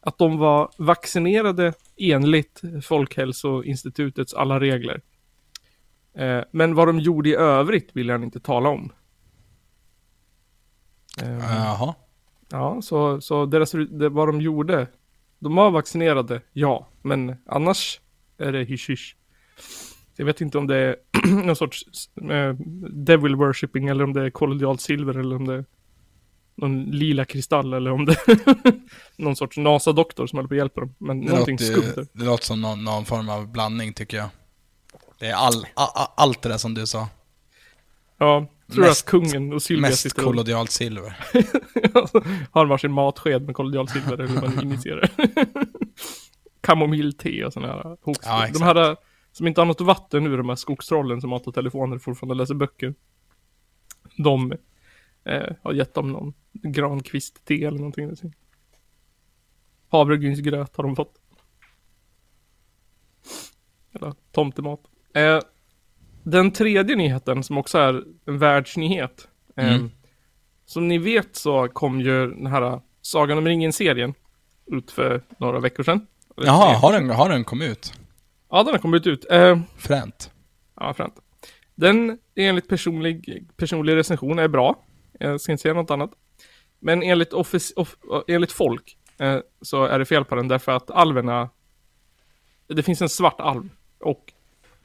[0.07, 5.01] att de var vaccinerade enligt Folkhälsoinstitutets alla regler.
[6.15, 8.93] Eh, men vad de gjorde i övrigt vill han inte tala om.
[11.23, 11.95] Ehm, jaha.
[12.49, 14.87] Ja, så, så deras, det, vad de gjorde,
[15.39, 18.01] de var vaccinerade, ja, men annars
[18.39, 19.17] är det hysch
[20.17, 20.97] Jag vet inte om det är
[21.47, 21.85] någon sorts
[22.31, 22.55] eh,
[22.91, 25.65] devil worshipping eller om det är kollodialt silver eller om det
[26.57, 28.17] någon lila kristall eller om det
[29.17, 30.95] någon sorts NASA-doktor som håller på att hjälpa dem.
[30.99, 34.29] Men Det någonting låter, skumt det låter som någon, någon form av blandning tycker jag.
[35.19, 37.09] Det är all, a, a, allt det där som du sa.
[38.19, 41.17] Ja, tror mest- att kungen och Sylvia Mest sitter och kollodialt silver.
[42.51, 45.11] har varsin matsked med kollodialt silver eller hur man initierar.
[46.61, 48.21] Kamomillte och sådana här hoax.
[48.23, 48.97] Ja, de här eh,
[49.33, 52.55] som inte har något vatten nu, de här skogstrollen som matar telefoner och fortfarande läser
[52.55, 52.95] böcker.
[54.17, 54.53] De
[55.25, 58.11] eh, har gett dem någon grankvist-te eller någonting.
[59.89, 61.15] Havregrynsgröt har de fått.
[63.93, 64.81] Eller tomtemat.
[65.15, 65.39] Eh,
[66.23, 69.29] den tredje nyheten som också är en världsnyhet.
[69.57, 69.91] Eh, Mm.
[70.67, 74.15] Som ni vet så kom ju den här Sagan om ringen-serien
[74.67, 76.07] ut för några veckor sedan.
[76.37, 77.93] Jaha, har den, har den kommit ut?
[78.51, 79.27] Ja, den har kommit ut.
[79.31, 80.33] Eh, Fränt.
[80.77, 81.15] ja, fränt.
[81.75, 84.84] Den enligt personlig, personlig recension är bra.
[85.19, 86.11] Jag ska inte säga något annat.
[86.79, 87.97] Men enligt, office, off,
[88.29, 91.49] enligt folk eh, så är det fel på den därför att alverna
[92.69, 93.69] Det finns en svart alv.
[94.01, 94.33] och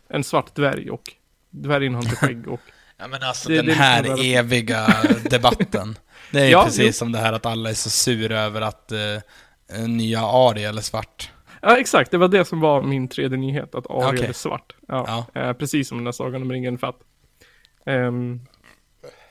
[0.10, 1.04] en svart dvärg och
[1.50, 2.60] dvärgen har inte skägg och
[2.98, 4.88] Ja men alltså Det- den det är här liksom eviga
[5.30, 5.98] debatten.
[6.32, 6.92] Det är ju Ja, precis jo.
[6.94, 11.32] som det här att alla är så sura över att eh, nya Ariel är svart.
[11.62, 12.12] Ja, exakt.
[12.12, 14.26] Det var det som var min tredje nyhet, att Ariel Okej.
[14.30, 14.76] är svart.
[14.88, 15.42] Ja, Ja.
[15.42, 17.00] Eh, precis som den där Sagan om ringen, för att...
[17.86, 18.42] ehm,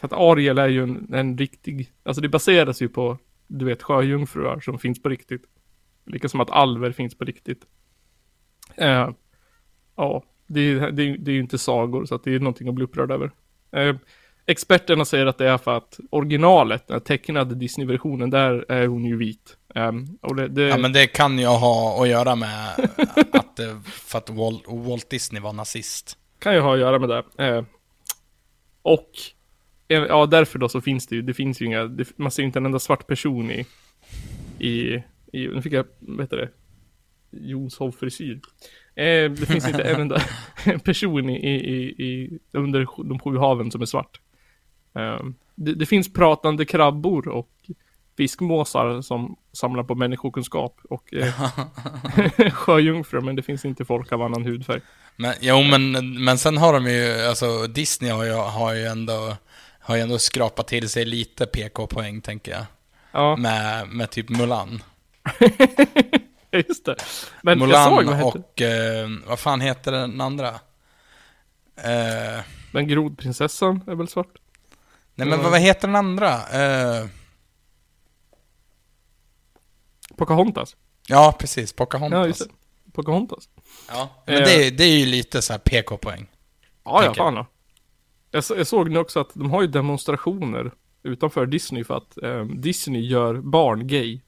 [0.01, 1.93] för att Ariel är ju en, en riktig...
[2.03, 5.43] Alltså det baseras ju på, du vet, sjöjungfrur som finns på riktigt.
[6.07, 7.63] Lika som att alver finns på riktigt.
[8.77, 9.11] Eh,
[9.97, 12.75] ja, det är, det, det är ju inte sagor, så att det är någonting att
[12.75, 13.31] bli upprörd över.
[13.73, 13.97] Eh,
[14.47, 19.17] experterna säger att det är för att originalet, den tecknade Disney-versionen, där är hon ju
[19.17, 19.57] vit.
[20.21, 22.75] Och det, det, Ja men det kan ju ha att göra med
[23.33, 26.19] att det, för att Walt, Walt Disney var nazist.
[26.39, 27.47] Kan ju ha att göra med det.
[27.47, 27.65] Eh,
[28.83, 29.38] och eh,
[29.89, 32.59] ja, därför då så finns det ju, det finns ju inga, det, man ser inte
[32.59, 33.67] en enda svart person i,
[34.59, 36.51] i, i nu fick jag, vad heter det,
[37.31, 38.41] Jonshof-frisyr.
[38.95, 40.23] Eh, det finns inte en enda
[40.85, 44.21] person i, i, i, i, under de sju haven som är svart.
[44.95, 45.21] Eh,
[45.55, 47.51] det, det finns pratande krabbor och
[48.17, 51.33] fiskmåsar som samlar på människokunskap och eh,
[52.53, 54.81] sjöjungfrur, men det finns inte folk av annan hudfärg.
[55.17, 55.93] Men, jo men,
[56.25, 59.37] men sen har de ju, alltså Disney har ju, har ju ändå,
[59.89, 62.65] har ju ändå skrapat till sig lite PK-poäng tänker jag.
[63.13, 63.37] Ja.
[63.37, 64.83] Med, med typ Mulan.
[66.53, 66.97] Just det.
[67.43, 70.49] Men jag Mulan såg, vad och, eh, vad fan heter den andra?
[71.77, 72.41] Eh,
[72.73, 74.39] Men grodprinsessan är väl svart?
[75.15, 76.33] nej men vad, vad heter den andra?
[76.49, 77.07] Eh,
[80.17, 80.77] Pocahontas?
[81.07, 82.17] ja precis, Pocahontas.
[82.19, 82.93] Ja, just det.
[82.93, 83.49] Pocahontas?
[83.89, 84.43] Ja, men Eh.
[84.45, 86.27] det, är- det är ju lite så här PK-poäng.
[86.85, 87.47] Ja, ja, fan ja.
[88.31, 92.45] Jag, jag såg nu också att de har ju demonstrationer utanför Disney för att eh,
[92.45, 94.21] Disney gör barn gay.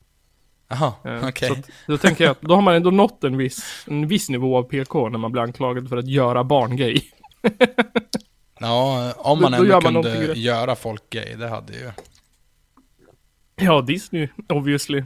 [0.69, 1.51] Jaha, Eh, okej.
[1.51, 4.57] Att, då tänker jag att då har man ändå nått en viss, en viss nivå
[4.59, 7.01] av PK när man blir anklagad för att göra barn gay.
[8.63, 11.91] Ja, om Då- man då ändå gör man kunde göra folk gay, det hade ju...
[13.57, 15.03] Ja, Disney, obviously.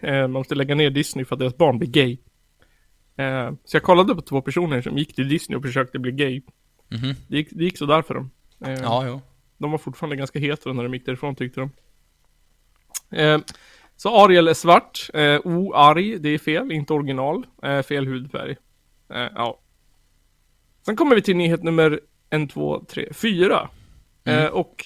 [0.00, 2.18] Eh, man måste lägga ner Disney för att deras barn blir gay.
[3.16, 6.42] Eh, så jag kollade på två personer som gick till Disney och försökte bli gay.
[6.88, 7.14] Mhm.
[7.28, 8.30] Det gick, det gick sådär för dem.
[8.64, 9.20] Eh, Ja, jo.
[9.58, 11.70] De var fortfarande ganska hetero när de gick därifrån tyckte de.
[13.16, 13.40] Eh,
[13.96, 15.10] så Ariel är svart.
[15.14, 17.46] Eh, O-arg, det är fel, inte original.
[17.62, 18.56] Eh, fel hudfärg.
[19.14, 19.60] Eh, ja.
[20.86, 23.70] Sen kommer vi till nyhet nummer en, två, tre, fyra.
[24.24, 24.84] Eh, och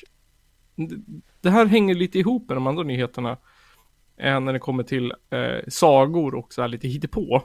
[1.40, 3.36] det här hänger lite ihop med de andra nyheterna.
[4.16, 5.12] När det kommer till
[5.68, 7.42] sagor och så här lite hittepå.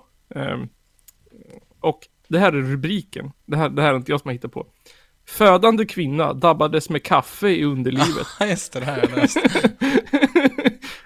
[1.79, 3.31] Och det här är rubriken.
[3.45, 4.67] Det här, det här är inte jag som har hittat på.
[5.27, 8.27] Födande kvinna dabbades med kaffe i underlivet.
[8.49, 9.37] Just det, det här har jag läst.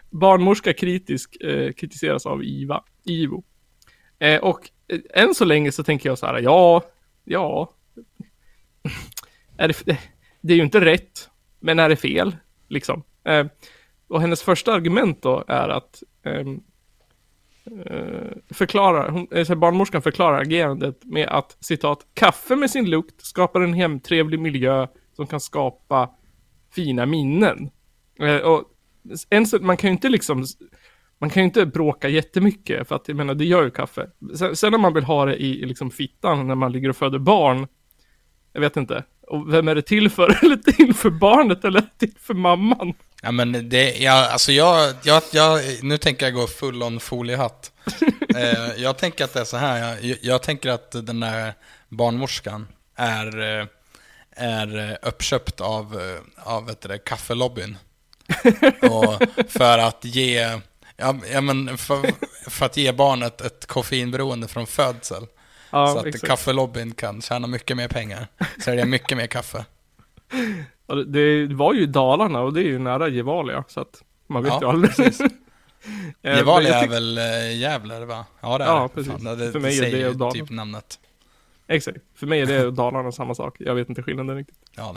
[0.09, 3.43] Barnmorska kritisk, eh, kritiseras av IVA, IVO.
[4.19, 6.83] Eh, och eh, än så länge så tänker jag så här, ja,
[7.23, 7.73] ja.
[9.57, 9.83] Är det,
[10.41, 11.29] det är ju inte rätt,
[11.59, 12.35] men är det fel?
[12.67, 13.03] Liksom.
[13.23, 13.45] Eh,
[14.07, 16.55] och hennes första argument då är att ehm, eh,
[17.65, 23.25] Eh, förklarar, hon, eh, så barnmorskan förklarar agerandet med att citat, kaffe med sin lukt
[23.25, 26.09] skapar en hemtrevlig miljö som kan skapa
[26.71, 27.69] fina minnen.
[28.19, 28.63] Eh, och
[29.29, 30.45] en, man kan ju inte liksom,
[31.19, 34.09] man kan ju inte bråka jättemycket för att jag menar det gör ju kaffe.
[34.35, 36.95] Sen, sen om man vill ha det i, i liksom fittan när man ligger och
[36.95, 37.67] föder barn,
[38.53, 39.03] jag vet inte.
[39.31, 40.39] Och vem är det till för?
[40.45, 42.93] Eller till för barnet eller till för mamman?
[43.21, 47.71] Ja men det, ja, alltså jag, jag, jag, nu tänker jag gå full on foliehatt.
[48.35, 51.53] eh, jag tänker att det är så här, jag, jag tänker att den där
[51.89, 53.67] barnmorskan är, eh,
[54.31, 57.77] är uppköpt av, eh, av vet du, det, kaffelobbyn.
[58.81, 60.59] Och för att ge,
[60.97, 62.11] ja, ja men för,
[62.49, 65.27] för att ge barnet ett koffeinberoende från födsel.
[65.71, 66.27] Ja, så att exakt.
[66.27, 68.27] kaffelobbyn kan tjäna mycket mer pengar.
[68.63, 69.65] Sälja mycket mer kaffe.
[71.07, 74.51] Det, det var ju Dalarna och det är ju nära Gevalia så att man vet
[74.53, 74.95] Ja, ju aldrig.
[74.95, 75.21] precis.
[76.21, 78.25] Eh, Gevalia är väl äh, Gävle va?
[78.41, 79.11] Ja det är Ja, precis.
[79.11, 80.31] Fan, det, För mig är det Dalarna.
[80.31, 80.99] typ namnet.
[81.67, 81.97] Exakt.
[82.15, 83.55] För mig är det Dalarna samma sak.
[83.59, 84.57] Jag vet inte skillnaden riktigt.
[84.75, 84.95] Ja,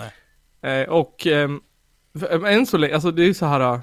[0.63, 0.81] nej.
[0.83, 1.61] Eh, och ehm,
[2.19, 3.81] för, än så länge, alltså det är ju så här.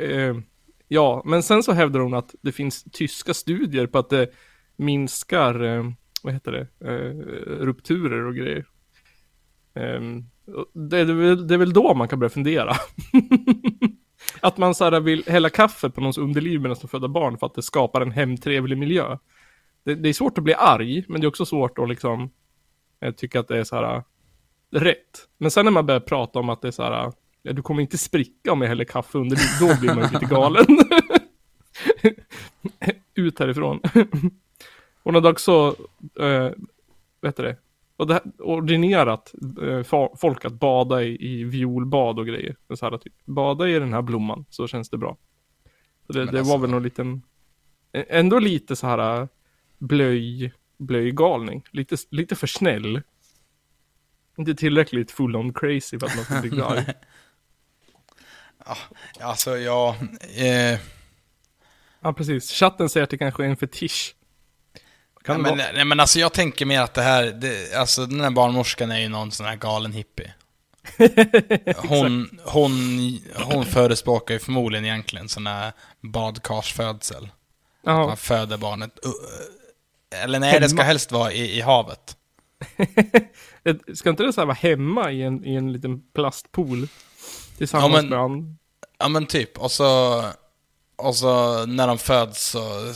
[0.00, 0.34] Eh,
[0.88, 4.28] ja, men sen så hävdar hon att det finns tyska studier på att det
[4.76, 5.84] minskar, eh,
[6.22, 7.14] vad heter det, eh,
[7.64, 8.66] rupturer och grejer.
[9.74, 10.24] Ehm,
[10.72, 12.72] det, är väl, det är väl då man kan börja fundera.
[14.40, 17.46] att man så här vill hälla kaffe på någons underliv medan de föder barn för
[17.46, 19.18] att det skapar en hemtrevlig miljö.
[19.84, 22.30] Det, det är svårt att bli arg, men det är också svårt att liksom
[23.00, 24.02] eh, tycka att det är så här eh,
[24.70, 25.28] rätt.
[25.38, 27.82] Men sen när man börjar prata om att det är så här, ja, du kommer
[27.82, 30.66] inte spricka om jag häller kaffe under då blir man ju lite galen.
[33.14, 33.80] Ut härifrån.
[35.04, 35.76] Hon hade också,
[36.20, 36.50] eh,
[37.20, 37.56] vet du det,
[37.96, 42.56] och det, ordinerat eh, folk att bada i, i violbad och grejer.
[42.74, 45.16] Så här, typ, bada i den här blomman så känns det bra.
[46.06, 47.22] Så det, det alltså- var väl någon liten,
[47.92, 49.28] ändå lite så här eh,
[49.78, 51.64] blöj, blöjgalning.
[51.70, 53.02] Lite, lite för snäll.
[54.36, 56.84] Inte tillräckligt full on crazy för att man ska bli arg.
[59.20, 59.96] Alltså, ja...
[60.36, 60.80] Eh,
[62.00, 62.50] Ja, precis.
[62.50, 64.14] Chatten säger att det kanske är en fetisch.
[65.24, 68.20] Kan nej, men, nej, men alltså jag tänker mer att det här, det, alltså den
[68.20, 70.32] här barnmorskan är ju någon sån här galen hippie.
[71.76, 72.72] Hon, hon,
[73.34, 77.28] hon förespråkar ju förmodligen egentligen sån här badkarsfödsel.
[77.84, 78.06] Jaha.
[78.06, 78.90] Man föder barnet.
[79.06, 79.12] uh,
[80.22, 80.86] Eller nej, det ska Hemma.
[80.86, 82.16] helst vara i, i havet.
[83.94, 86.88] Ska inte det så här vara hemma i en, i en liten plastpool?
[87.58, 88.58] Tillsammans Ja, men- med an...
[88.98, 90.22] Ja men typ, och så,
[90.96, 92.92] och så när de föds så,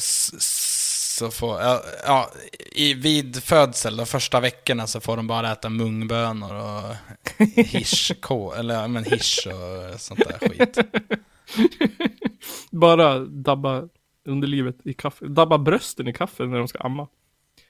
[1.19, 2.31] så får, ja, ja,
[2.73, 6.97] i, vid födsel, de första veckorna så får de bara äta mungbönor och
[7.57, 10.79] hirschko, eller ja, men hirs och sånt där skit.
[12.71, 13.89] Bara dabba
[14.25, 15.27] underlivet i kaffe.
[15.27, 17.09] Dabba brösten i kaffe när de ska amma.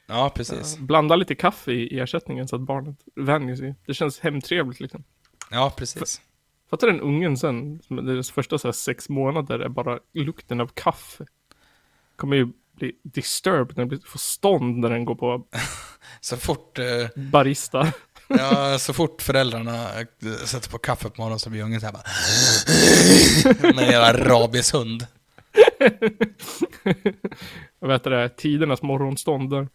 [0.07, 0.79] Ja, precis.
[0.79, 3.75] Blanda lite kaffe i, ersättningen så att barnet vänjer sig.
[3.87, 5.05] Det känns hemtrevligt liksom.
[5.51, 6.21] Ja, precis.
[6.71, 11.27] Fattar den ungen sen, deras första så här sex månader är bara lukten av kaffe.
[12.17, 15.45] Kommer ju bli disturbed när det blir- får stånd när den går på
[16.21, 16.85] Så fort, eh,
[17.17, 17.93] barista.
[18.29, 20.07] ja, så fort föräldrarna eh,
[20.45, 22.03] sätter på kaffe på morgonen så blir ungen så här bara...
[23.75, 25.07] Med en jävla rabieshund.
[27.81, 29.69] Jag vet det, tidernas morgonstånd där.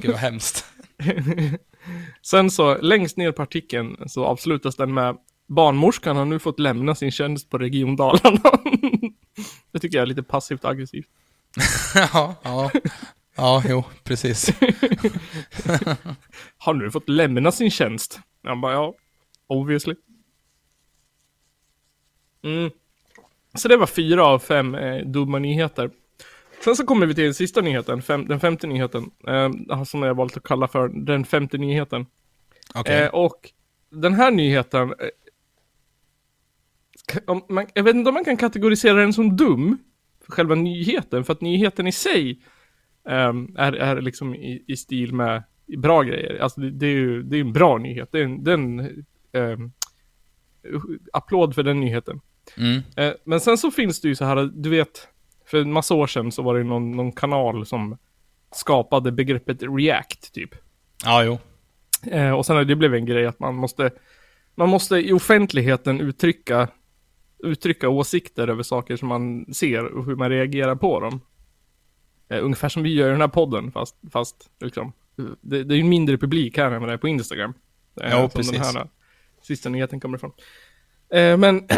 [0.00, 0.64] Gud vad hemskt.
[2.22, 5.16] Sen så, längst ner på artikeln så avslutas den med
[5.48, 8.40] Barnmorskan har nu fått lämna sin tjänst på Region Dalarna.
[9.72, 11.06] det tycker jag är lite passivt aggressivt.
[11.94, 12.70] ja, ja.
[13.36, 14.50] Ja, jo, precis.
[16.58, 18.20] Har nu fått lämna sin tjänst?
[18.42, 18.94] Jag bara, ja,
[19.46, 19.94] obviously.
[22.44, 22.70] Mm.
[23.54, 25.90] Så det var fyra av fem eh, dumma nyheter.
[26.64, 29.10] Sen så kommer vi till den sista nyheten, fem, den femte nyheten.
[29.28, 32.06] Eh, som jag valt att kalla för den femte nyheten.
[32.74, 33.02] Okej.
[33.02, 33.50] Eh, och
[33.90, 34.94] den här nyheten,
[37.26, 39.78] eh, man, jag vet inte om man kan kategorisera den som dum,
[40.30, 42.40] själva nyheten, för att nyheten i sig
[43.08, 45.42] ehm, är, är liksom i, i stil med
[45.78, 46.38] bra grejer.
[46.38, 48.58] Alltså det, det är ju det är en bra nyhet, det är en, det är
[48.58, 49.72] en ehm,
[51.12, 52.20] applåd för den nyheten.
[52.56, 52.82] Mm.
[52.96, 55.08] Eh, men sen så finns det ju så här, du vet,
[55.46, 57.98] för en massa år sedan så var det någon, någon kanal som
[58.52, 60.50] skapade begreppet react typ.
[61.04, 61.38] Ja, jo.
[62.10, 63.90] Eh, och sen har det blivit en grej att man måste,
[64.54, 66.68] man måste i offentligheten uttrycka,
[67.42, 71.20] uttrycka åsikter över saker som man ser och hur man reagerar på dem.
[72.28, 74.92] Eh, ungefär som vi gör i den här podden, fast, fast liksom,
[75.40, 77.54] det, det är ju en mindre publik här än vad det är på Instagram.
[78.02, 78.52] Eh, Ja, precis.
[78.52, 78.86] Den här eh,
[79.42, 80.32] sista nyheten kommer ifrån.
[81.14, 81.56] Eh, men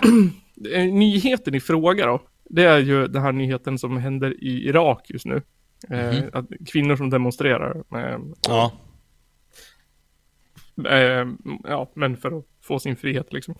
[0.72, 5.06] eh, nyheten i fråga då, det är ju den här nyheten som händer i Irak
[5.10, 5.42] just nu.
[5.90, 6.30] Eh, Mhm.
[6.32, 7.84] att kvinnor som demonstrerar.
[8.48, 8.72] Ja.
[11.64, 13.54] Ja, men för att få sin frihet liksom.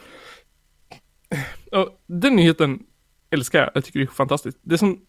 [1.73, 2.79] Och den nyheten
[3.31, 3.71] älskar jag.
[3.75, 4.59] Jag tycker det är fantastiskt.
[4.63, 5.01] Det som,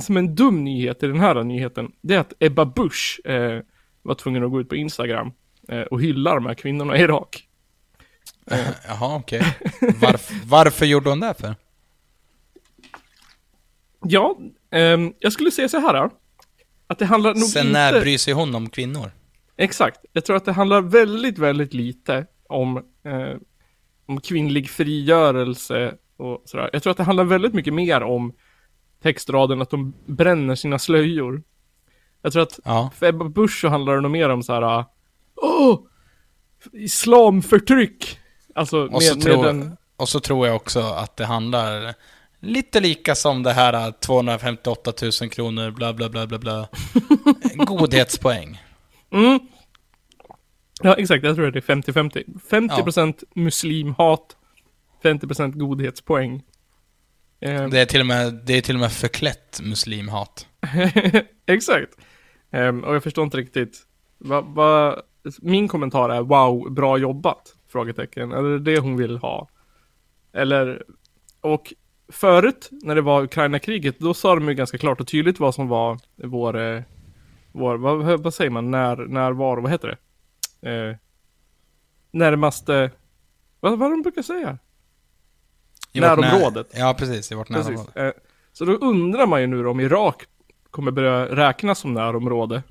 [0.00, 3.60] som en dum nyhet i den här nyheten, det är att Ebba Busch eh,
[4.02, 5.32] var tvungen att gå ut på Instagram
[5.68, 7.48] eh, och hylla de här kvinnorna i Irak.
[8.88, 9.42] Jaha, okej.
[10.00, 11.54] Varf, varför gjorde hon det för?
[14.02, 14.38] Ja,
[14.70, 16.10] ehm, jag skulle säga så här.
[16.86, 17.72] Att det handlar nog Sen inte...
[17.72, 19.10] när bryr sig hon om kvinnor?
[19.56, 20.00] Exakt.
[20.12, 23.36] Jag tror att det handlar väldigt, väldigt lite om, eh,
[24.06, 26.70] om kvinnlig frigörelse och sådär.
[26.72, 28.32] Jag tror att det handlar väldigt mycket mer om
[29.02, 31.42] textraden att de bränner sina slöjor.
[32.22, 32.90] Jag tror att Ja.
[32.94, 34.84] för Ebba Busch så handlar det nog mer om så här.
[35.36, 35.78] Åh!
[36.72, 38.18] Islamförtryck!
[38.54, 39.76] Alltså Och så, med, tror, med den...
[39.96, 41.94] och så tror jag också att det handlar
[42.40, 46.68] lite lika som det här 258 000 kronor, bla bla bla bla bla.
[47.64, 48.62] Godhetspoäng.
[49.10, 49.38] Mm.
[50.82, 51.24] Ja, exakt.
[51.24, 52.24] Jag tror att det är 50-50.
[52.50, 54.36] 50% muslimhat,
[55.02, 56.42] 50% godhetspoäng.
[57.40, 60.46] Eh, Det är till och med, det är till och med förklätt muslimhat.
[61.46, 61.90] Exakt.
[62.50, 63.82] Ehm, och jag förstår inte riktigt.
[64.18, 64.96] Va, va,
[65.42, 67.54] min kommentar är wow, bra jobbat?
[67.68, 68.32] Frågetecken.
[68.32, 69.48] Eller är det det hon vill ha?
[70.32, 70.82] Eller,
[71.40, 71.74] och
[72.08, 75.68] förut när det var Ukraina-kriget, då sa de ju ganska klart och tydligt vad som
[75.68, 76.82] var vår, eh,
[77.52, 79.96] vår vad, vad säger man, när, närvaro, vad heter det?
[80.66, 80.96] Eh,
[82.10, 82.90] närmaste,
[83.60, 84.58] vad, vad de brukar säga?
[85.92, 86.72] I Närområdet.
[86.72, 87.32] När, ja, precis.
[87.32, 87.66] I vårt Precis.
[87.66, 88.06] närområde.
[88.06, 88.12] Eh,
[88.52, 90.24] Så då undrar man ju nu om Irak
[90.70, 92.62] kommer börja räknas som närområde.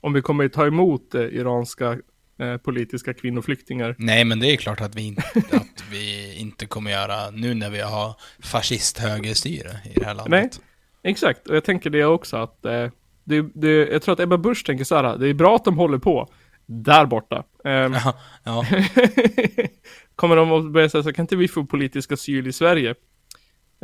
[0.00, 1.98] Om vi kommer ta emot eh, iranska
[2.38, 3.94] eh, politiska kvinnoflyktingar.
[3.98, 7.70] Nej, men det är klart att vi, inte, att vi inte kommer göra nu när
[7.70, 10.60] vi har fascist-högerstyre i det här landet.
[11.02, 11.46] Nej, exakt.
[11.48, 12.88] Och jag tänker det också att eh,
[13.24, 15.76] det, det, jag tror att Ebba Busch tänker så här, det är bra att de
[15.78, 16.28] håller på
[16.72, 17.44] där borta.
[17.64, 18.14] Ehm, Ja,
[18.44, 18.64] ja.
[20.16, 22.94] kommer de att börja säga så kan inte vi få politisk asyl i Sverige?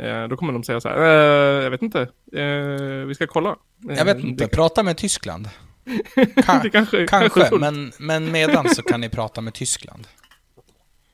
[0.01, 2.01] Eh, då kommer de säga så här, eh, jag vet inte,
[2.33, 3.55] eh, vi ska kolla.
[3.87, 5.49] Jag vet inte, Det, prata med Tyskland.
[6.15, 10.07] Ka- kanske, kanske, men, men medan så kan ni prata med Tyskland.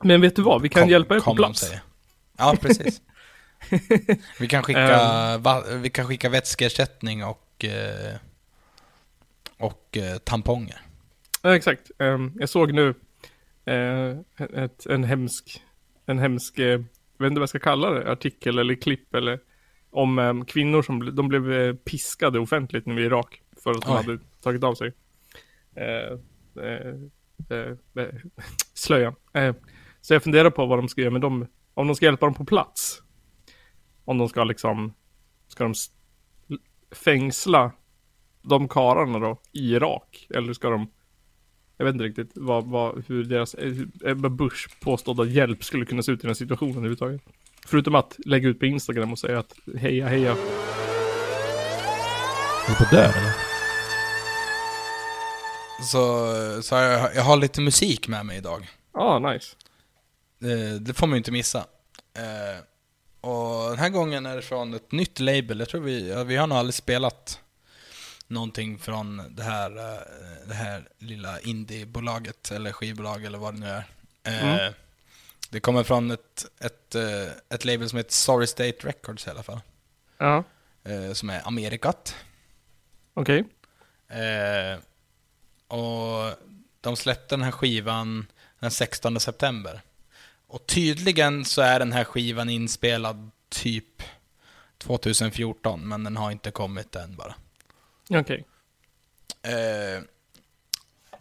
[0.02, 1.72] Men vet du vad, vi kan Kom- hjälpa er på plats.
[2.38, 3.00] Ja, precis.
[4.40, 8.14] Vi kan skicka, va, vi kan skicka vätskeersättning och, eh,
[9.58, 10.80] och eh, tamponger.
[11.46, 11.90] Ja, exakt.
[11.98, 12.94] Ehm, jag såg nu
[13.64, 15.62] eh, ett, en hemsk,
[16.06, 16.78] en hemsk, jag
[17.18, 19.40] vet inte vad jag ska kalla det, artikel eller klipp eller
[19.90, 23.90] om em, kvinnor som de blev eh, piskade offentligt nu i Irak för att de
[23.90, 23.96] Oj.
[23.96, 24.92] hade tagit av sig
[28.74, 29.14] slöjan.
[30.00, 32.34] Så jag funderar på vad de ska göra med dem, om de ska hjälpa dem
[32.34, 33.02] på plats.
[34.04, 34.94] Om de ska liksom,
[35.48, 35.74] ska de
[37.04, 37.72] fängsla
[38.42, 40.26] de karlarna då i Irak?
[40.30, 40.88] Eller ska de
[41.76, 45.84] jag vet inte riktigt vad, vad, hur deras, eh, hur Ebba Busch påstådda hjälp skulle
[45.84, 47.22] kunna se ut i den här situationen överhuvudtaget.
[47.66, 50.32] Förutom att lägga ut på Instagram och säga att heja heja.
[52.66, 53.32] Är du på där eller?
[55.82, 58.68] Så, så jag, jag har lite musik med mig idag.
[58.92, 59.56] Ah, nice.
[60.38, 61.58] Det, det får man ju inte missa.
[62.16, 62.60] Eh,
[63.20, 65.58] och den här gången är det från ett nytt label.
[65.58, 67.40] Jag tror vi, vi har nog aldrig spelat
[68.34, 70.00] någonting från det här, eh,
[70.48, 73.84] det här lilla indiebolaget eller skivbolag eller vad det nu är.
[74.24, 74.74] Eh, Mm.
[75.50, 79.42] Det kommer från ett, ett, eh, ett label som heter Sorry State Records i alla
[79.42, 79.60] fall.
[80.18, 80.44] Ja,
[81.12, 82.16] som är Amerikat.
[83.14, 83.44] okej.
[84.08, 84.78] Eh,
[85.78, 86.34] och
[86.80, 88.26] de släppte den här skivan
[88.60, 89.80] den 16 september.
[90.46, 94.02] Och tydligen så är den här skivan inspelad typ
[94.78, 97.34] 2014, men den har inte kommit än bara.
[98.14, 98.44] Okej.
[99.42, 100.02] Eh,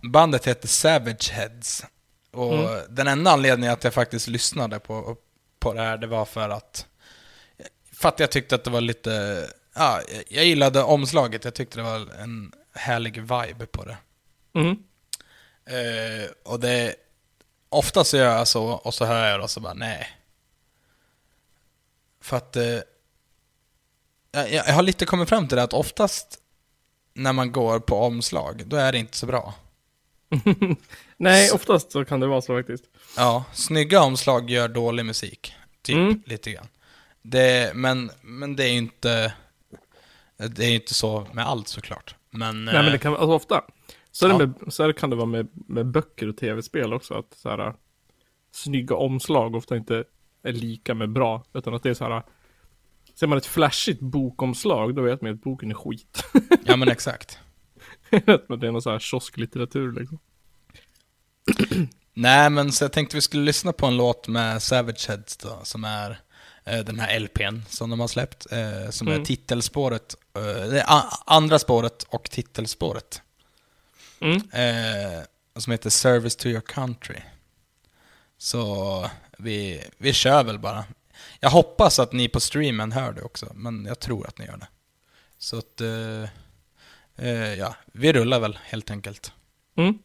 [0.01, 1.85] bandet heter Savage Heads.
[2.31, 2.81] Och Mm.
[2.89, 5.17] den enda anledningen att jag faktiskt lyssnade på,
[5.59, 6.87] på det här, det var för att...
[7.93, 9.47] För att jag tyckte att det var lite...
[9.75, 11.43] Ja, jag gillade omslaget.
[11.45, 13.97] Jag tyckte det var en härlig vibe på det.
[14.53, 14.83] Mm.
[15.65, 16.95] Eh, och det...
[17.69, 20.07] Ofta så gör jag så, och så hör jag det och så bara nej.
[22.21, 22.55] För att...
[22.55, 22.79] Eh,
[24.31, 26.39] jag, jag har lite kommit fram till det att oftast
[27.13, 29.53] när man går på omslag, då är det inte så bra.
[31.17, 32.83] Nej, oftast så kan det vara så faktiskt.
[33.17, 35.53] Ja, snygga omslag gör dålig musik.
[35.81, 36.21] Typ, Mm.
[36.25, 36.67] lite grann.
[37.21, 39.33] Det, men, men det är ju inte...
[40.37, 42.15] Det är ju inte så med allt såklart.
[42.29, 42.65] Men...
[42.65, 43.63] Nej men det eh, kan alltså ofta.
[44.11, 44.37] Så, Ja.
[44.37, 47.13] med, så kan det vara med, med böcker och tv-spel också.
[47.13, 47.73] Att så här,
[48.51, 50.03] snygga omslag ofta inte
[50.43, 51.43] är lika med bra.
[51.53, 52.23] Utan att det är så här.
[53.15, 56.23] Ser man ett flashigt bokomslag, då vet man att boken är skit.
[56.65, 57.39] Ja men exakt.
[58.47, 60.19] Men det är någon så här kiosklitteratur liksom.
[62.13, 65.59] Nej men så jag tänkte vi skulle lyssna på en låt med Savage Heads då,
[65.63, 66.19] som är
[66.63, 68.51] eh, den här LPn som de har släppt.
[68.51, 69.21] Eh, som Mm.
[69.21, 70.15] är titelspåret,
[70.75, 73.21] eh, andra spåret och titelspåret.
[74.19, 74.35] Mm.
[74.51, 75.23] Eh,
[75.55, 77.19] som heter Service to your country.
[78.37, 80.83] Så vi, vi kör väl bara.
[81.39, 84.57] Jag hoppas att ni på streamen hör det också, men jag tror att ni gör
[84.57, 84.67] det.
[85.37, 86.23] Så att, eh,
[87.27, 89.31] eh, ja, vi rullar väl helt enkelt.
[89.77, 89.99] Mm.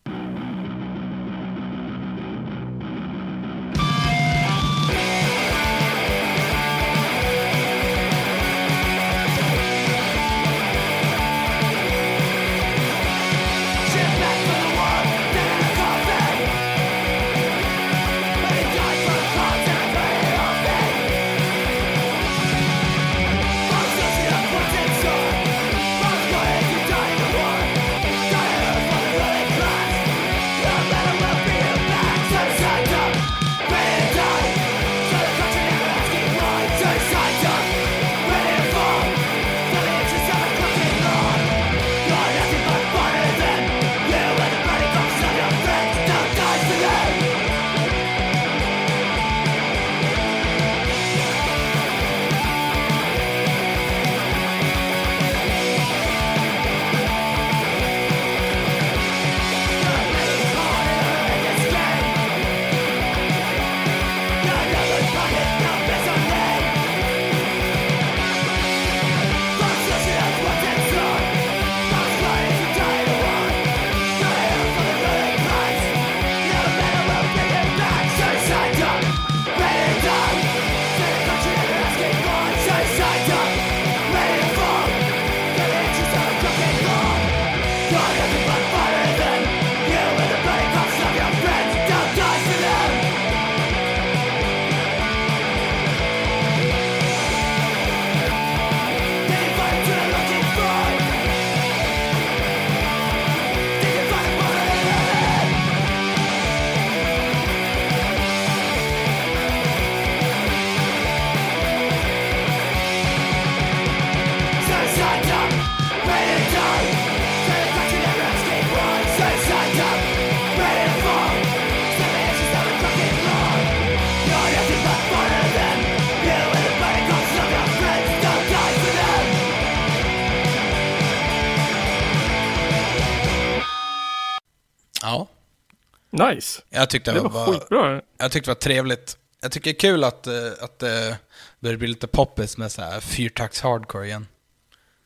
[136.35, 136.63] Nice.
[136.71, 138.03] Jag tyckte Det var var, skitbra.
[138.19, 139.17] jag tyckte det var trevligt.
[139.41, 141.19] Jag tycker det är kul att, eh, att det
[141.61, 144.27] börjar bli lite poppis med så här fyrtakts hardcore igen.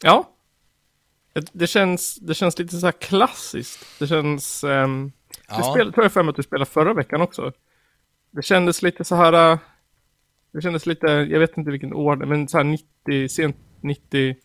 [0.03, 0.29] Ja.
[1.33, 3.79] Det, det, känns, det känns lite så här klassiskt.
[3.99, 4.65] Det känns...
[4.65, 5.13] Um,
[5.49, 5.57] Ja.
[5.59, 7.53] Du spelade, tror jag för mig att du spelade förra veckan också.
[8.31, 9.53] Det kändes lite så här...
[9.53, 9.59] äh,
[10.53, 14.37] Det kändes lite, jag vet inte vilken år det men så här 90, sent 90,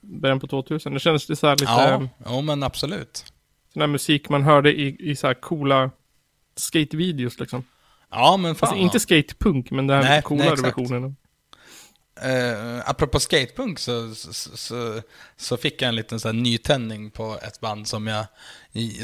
[0.00, 0.94] början på 2000.
[0.94, 2.08] Det kändes lite så här lite, Ja, ja.
[2.30, 3.24] jo men absolut.
[3.78, 5.90] Sån här musik man hörde i, i så här coola
[6.56, 7.64] skatevideos liksom.
[8.10, 8.68] Ja men fan.
[8.68, 11.16] Alltså inte skatepunk, men den här Nej, coolare nej, versionen.
[12.22, 15.02] Eh, apropå skatepunk så, så, så,
[15.36, 18.26] så fick jag en liten så här nytändning på ett band som jag,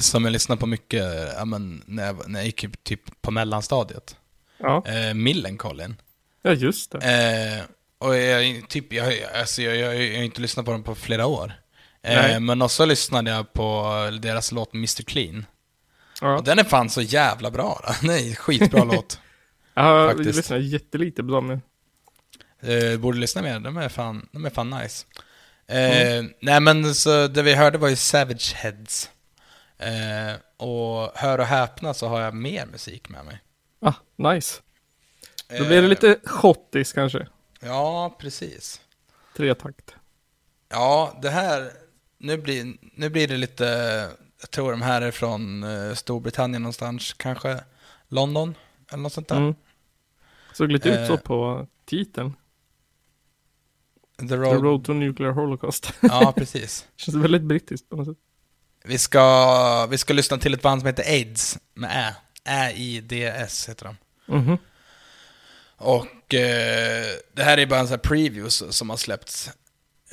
[0.00, 1.04] som jag lyssnade på mycket
[1.38, 4.16] ja, men, när, jag, när jag gick typ på mellanstadiet.
[4.58, 5.96] Ja, Eh, Millencolin.
[6.42, 6.98] ja just det.
[6.98, 7.64] Eh,
[7.98, 11.26] och jag, typ, jag, alltså, jag, jag, jag har inte lyssnat på dem på flera
[11.26, 11.52] år.
[12.04, 12.32] Nej.
[12.34, 13.92] Eh, men också lyssnade jag på
[14.22, 15.46] deras låt Mr Clean.
[16.20, 16.36] Ja.
[16.38, 17.84] Och den är fan så jävla bra.
[18.02, 19.20] en skitbra låt.
[19.74, 20.36] Jag har faktiskt.
[20.36, 21.46] lyssnat jättelite på dem.
[21.46, 21.60] men-
[22.62, 25.06] Eh, borde lyssna mer, de är fan, de är fan nice.
[25.66, 26.32] Eh, Mm.
[26.40, 29.10] Nej men så det vi hörde var ju Savage Heads.
[29.78, 30.34] Eh,
[30.66, 33.40] och hör och häpna så har jag mer musik med mig.
[33.80, 33.92] Ah,
[34.32, 34.60] nice.
[35.48, 37.26] Då Eh, blir det lite schottis kanske.
[37.60, 38.80] Ja, precis.
[39.36, 39.94] Tretakt.
[40.70, 41.70] Ja, det här,
[42.24, 43.64] nu blir, nu blir det lite,
[44.40, 47.64] jag tror de här är från eh, Storbritannien någonstans, kanske
[48.08, 48.54] London
[48.92, 49.36] eller något sånt där.
[49.36, 49.54] Mm.
[50.52, 51.20] Såg lite ut så Eh.
[51.20, 52.34] på titeln.
[54.20, 54.62] The The Road.
[54.62, 55.92] Road to Nuclear Holocaust.
[56.02, 56.88] Ja, precis.
[56.96, 58.16] Känns väldigt brittiskt på något sätt.
[58.84, 62.14] Vi ska, vi ska lyssna till ett band som heter AIDS med Ä.
[62.44, 63.96] Ä-I-D-S heter de.
[64.36, 64.58] Mhm.
[65.76, 69.50] Och eh, det här är bara en sån här preview som har släppts.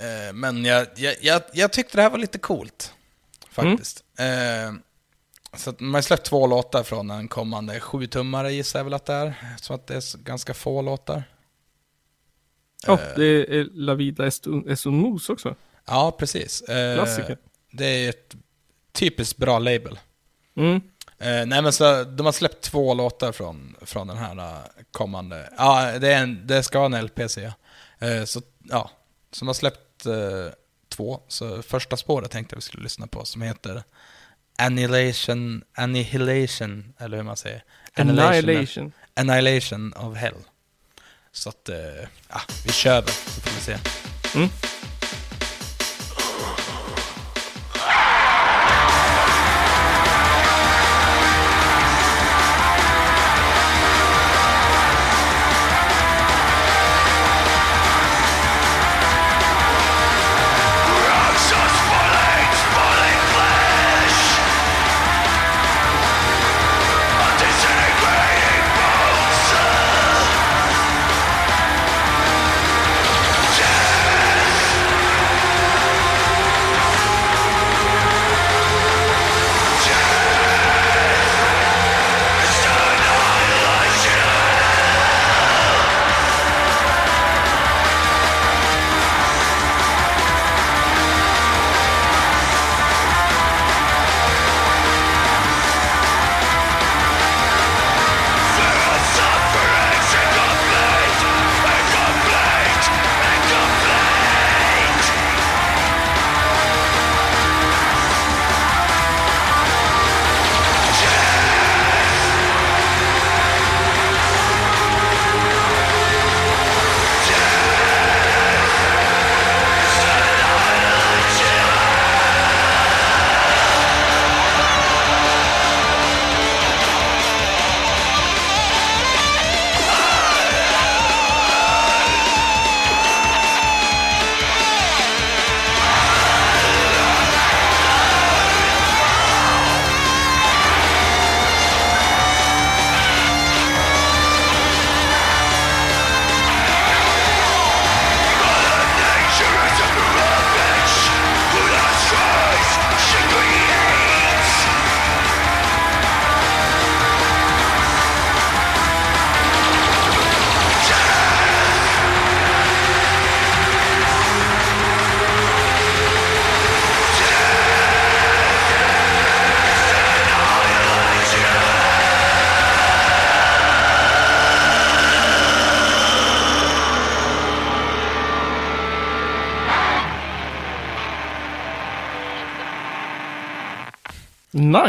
[0.01, 0.87] Eh, men jag,
[1.21, 2.93] jag, jag, tyckte det här var lite coolt.
[3.49, 4.03] Faktiskt.
[4.19, 4.73] Eh,
[5.57, 9.05] så att man har släppt två låtar från en kommande sju-tummare gissar jag väl att
[9.05, 9.33] det är.
[9.61, 11.23] Så att det är ganska få låtar.
[12.87, 13.15] Ja, Eh.
[13.15, 15.55] det är La Vida es un- också.
[15.85, 16.63] Ja, precis.
[16.95, 17.37] Klassiker.
[17.71, 18.35] Det är ett
[18.91, 19.99] typiskt bra label.
[20.55, 20.81] Mm.
[21.19, 24.57] Nej men så, de har släppt två låtar från, från den här
[24.91, 27.53] kommande, ja det, är en, det ska vara en LP ser
[27.99, 28.27] jag.
[28.27, 28.91] Så ja,
[29.31, 29.79] som har släppt
[30.89, 33.83] två, så första spåret tänkte jag vi skulle lyssna på som heter
[34.57, 37.63] Annihilation, Annihilation, eller hur man säger.
[37.93, 38.91] Annihilation.
[39.13, 40.33] Annihilation of Hell.
[41.31, 41.77] Så att, eh,
[42.29, 43.77] ja, vi kör väl, så får vi se.
[44.35, 44.49] Mm.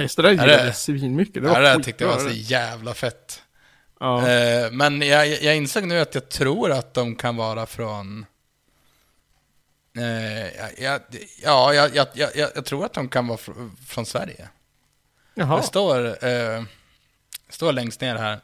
[0.03, 1.35] Nice, det där gillade jag svinmycket.
[1.35, 3.43] Det var det skitbra, tyckte jag var så jävla fett.
[4.01, 4.29] Ja.
[4.29, 8.27] Eh, men jag, jag insåg nu att jag tror att de kan vara från...
[9.97, 10.99] Eh, ja, ja,
[11.43, 14.49] ja jag, jag, jag, jag, jag tror att de kan vara fr- från Sverige.
[15.35, 15.57] Jaha.
[15.57, 16.63] Det står, eh,
[17.49, 18.41] står längst ner här.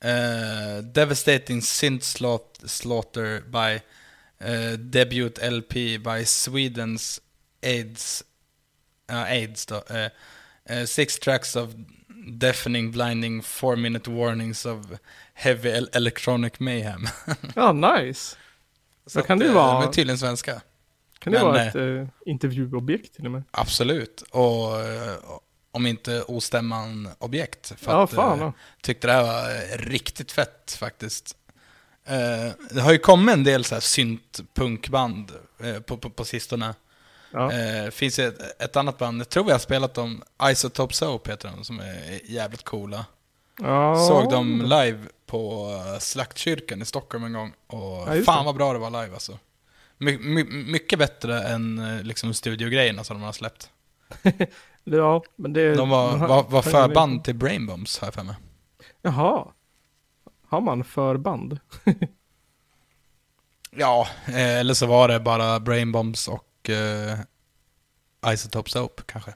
[0.00, 3.80] Eh, devastating synth slaugh- slaughter by
[4.46, 7.20] eh, debut LP by Swedens
[7.62, 8.24] AIDS,
[9.08, 9.82] ja, AIDS då.
[10.68, 11.70] Eh, six tracks of
[12.30, 14.86] deafening, blinding, four minute warnings of
[15.34, 17.06] heavy el- electronic mayhem.
[17.56, 18.36] Ja, nice.
[19.06, 20.60] Så kan att, det eh, vara- De är tydligen svenska.
[21.18, 23.42] Kan det Men, vara ett eh, intervjuobjekt till och med?
[23.50, 24.22] Absolut.
[24.30, 25.16] Och eh,
[25.70, 27.72] om inte ostämman objekt.
[27.76, 28.38] För Ja, att, fan.
[28.38, 28.52] ja.
[28.82, 31.36] tyckte det här var riktigt fett faktiskt.
[32.04, 36.74] Eh, det har ju kommit en del så här syntpunkband eh, på, på, på sistone.
[37.30, 37.52] Ja.
[37.52, 41.50] Eh, finns ett, ett annat band, jag tror vi har spelat dem, Isotope Soap heter
[41.56, 43.06] de, som är jävligt coola.
[43.62, 44.06] Ja.
[44.08, 47.52] Såg dem live på eh, Slaktkyrkan i Stockholm en gång.
[47.66, 48.44] Och Ja, fan det.
[48.44, 49.38] vad bra det var live alltså.
[49.98, 53.70] My, my, mycket bättre än eh, liksom studiogrejerna som de har släppt.
[54.90, 55.74] Ja, men det...
[55.74, 58.34] De var, var, var förband till Brainbombs har jag för mig.
[59.02, 59.44] Jaha.
[60.48, 61.58] Har man förband?
[63.70, 67.18] Ja, eller så var det bara Brainbombs och eh,
[68.32, 69.34] Isotope Soap kanske.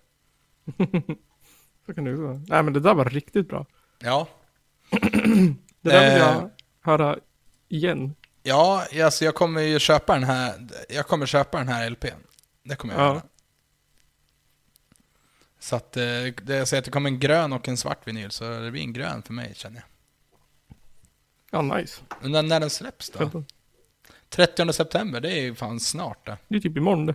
[1.86, 2.40] Så kan ju vara.
[2.48, 3.66] Nej, men det där var riktigt bra.
[3.98, 4.28] Ja,
[4.90, 6.28] Det där vill Eh.
[6.28, 7.18] jag höra
[7.68, 8.14] igen.
[8.42, 12.06] ja alltså jag kommer ju köpa den här, jag kommer köpa den här LPn.
[12.64, 13.08] Det kommer jag Ja.
[13.08, 13.22] göra.
[15.58, 16.02] Så att eh,
[16.42, 18.82] det, jag säger att det kommer en grön och en svart vinyl, så det blir
[18.82, 19.84] en grön för mig känner jag.
[21.50, 22.00] Ja, nice.
[22.22, 23.44] Undrar när den släpps då?
[24.36, 24.52] Vänta.
[24.56, 26.36] 30 september, det är ju fan snart det.
[26.48, 27.14] Det är typ imorgon det.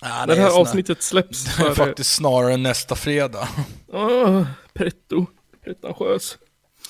[0.00, 1.74] Ja, När det här avsnittet släpps Det är det...
[1.74, 3.48] faktiskt snarare nästa fredag.
[3.92, 5.26] Åh, pretto.
[5.64, 6.38] Pretentiös.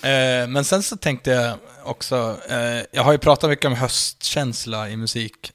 [0.02, 4.90] Eh, men sen så tänkte jag också, eh, jag har ju pratat mycket om höstkänsla
[4.90, 5.52] i musik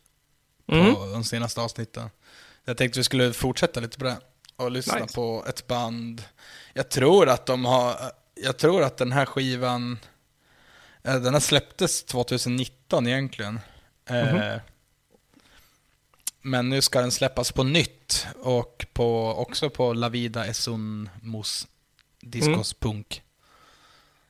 [0.72, 0.96] Mm.
[0.96, 2.10] på de senaste avsnitten.
[2.66, 4.18] Jag tänkte vi skulle fortsätta lite på det
[4.56, 5.16] och lyssna Nice.
[5.16, 6.24] på ett band.
[6.74, 7.96] Jag tror att de har,
[8.36, 10.00] jag tror att den här skivan,
[11.04, 13.60] den här släpptes 2019 egentligen.
[14.06, 14.60] Eh, Mhm.
[16.44, 21.10] Men nu ska den släppas på nytt och på, också på La Vida es un
[21.22, 21.68] mus
[22.22, 23.22] discos punk.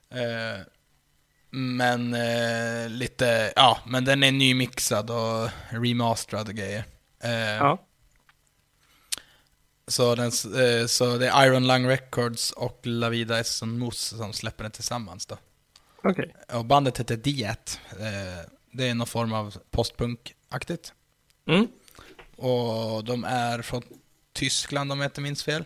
[0.09, 0.61] Eh,
[1.49, 6.83] men eh, lite, ja, men den är nymixad och remasterad och grejer.
[7.23, 7.77] Eh, Ja.
[9.87, 13.99] så, den, eh, så det är Iron Lung Records och La Vida es un mus
[14.17, 15.37] som släpper den tillsammans då.
[16.03, 16.35] Okej.
[16.53, 17.79] Och bandet heter Diet.
[17.91, 20.93] Eh, det är någon form av postpunk-aktigt.
[21.47, 21.67] Mm.
[22.35, 23.81] Och de är från
[24.33, 25.63] Tyskland om jag inte minns fel.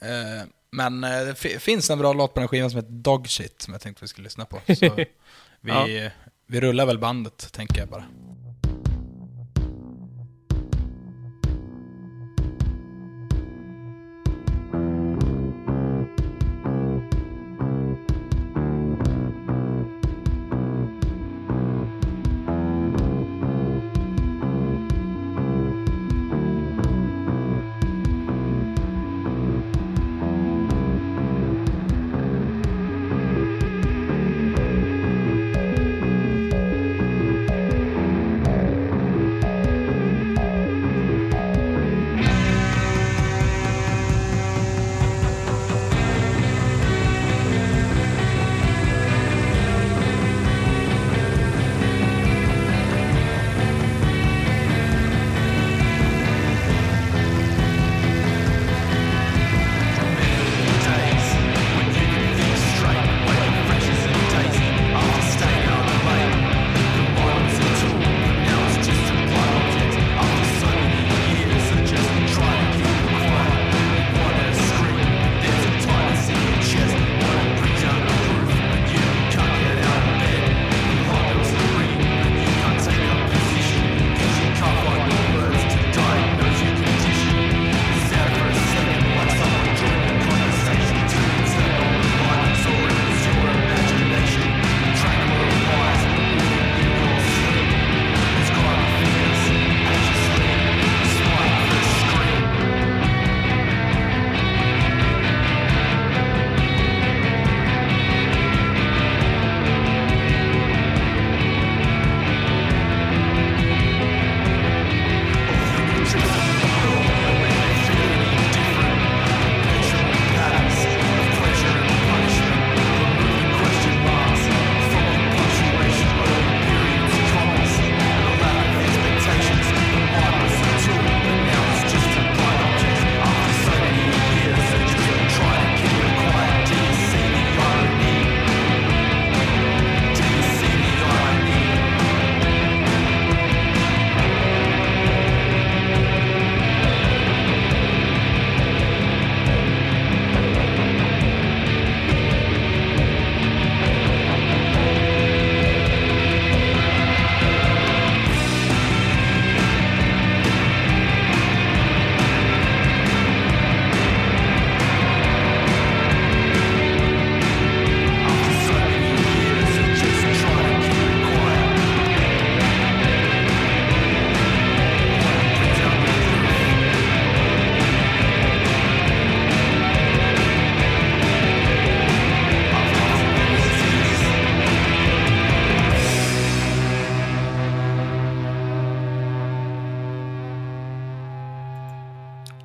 [0.00, 3.28] Eh, men eh, det fi- finns en bra låt på den skivan som heter Dog
[3.28, 4.60] Shit som jag tänkte vi skulle lyssna på.
[4.74, 4.94] Så
[5.60, 6.10] vi, Ja.
[6.46, 8.04] vi rullar väl bandet, tänker jag bara.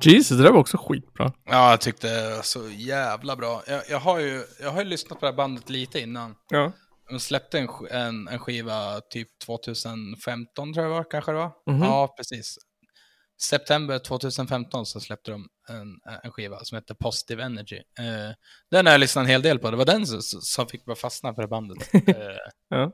[0.06, 1.32] Jesus, det där var också skitbra.
[1.44, 3.62] Ja, jag tyckte det var så jävla bra.
[3.66, 6.34] Jag, jag, har ju, jag har ju lyssnat på det här bandet lite innan.
[6.50, 6.72] Ja.
[7.10, 11.52] De släppte en, en, en skiva typ 2015 tror jag var, kanske det var.
[11.70, 11.82] Mhm.
[11.82, 12.58] Ja, precis.
[13.42, 15.88] September 2015 så släppte de en,
[16.22, 17.76] en skiva som heter Positive Energy.
[17.76, 18.34] Eh,
[18.70, 19.70] den har jag lyssnat en hel del på.
[19.70, 21.94] Det var den som, som fick mig fastna för det bandet.
[21.94, 22.04] eh,
[22.68, 22.92] Ja.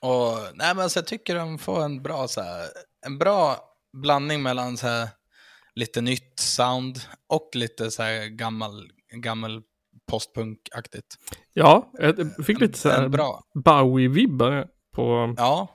[0.00, 2.66] och nej, men så jag tycker de får en bra, så här,
[3.06, 3.56] en bra
[4.02, 5.08] blandning mellan så här,
[5.78, 9.62] lite nytt sound och lite så här gammal, gammal
[10.10, 11.18] postpunk-aktigt.
[11.52, 13.08] Ja, jag fick lite så här.
[13.54, 15.34] Bowie-vibbar på...
[15.36, 15.74] Ja.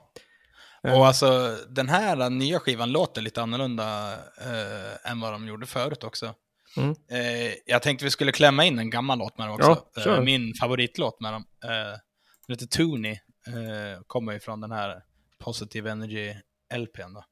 [0.82, 0.98] Ja.
[0.98, 6.04] Och alltså den här nya skivan låter lite annorlunda eh, än vad de gjorde förut
[6.04, 6.34] också.
[6.76, 6.90] Mm.
[6.90, 9.84] Eh, jag tänkte vi skulle klämma in en gammal låt med dem också.
[9.94, 11.44] Ja, eh, min favoritlåt med dem.
[11.64, 11.98] Eh,
[12.46, 13.12] den heter Tooney.
[13.46, 15.02] Eh, kommer ju från den här
[15.38, 16.34] Positive Energy
[16.74, 17.24] LPn då.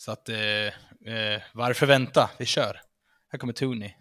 [0.00, 0.66] Så att, eh,
[1.14, 2.30] eh, varför vänta?
[2.38, 2.80] Vi kör.
[3.28, 3.94] Här kommer Tony.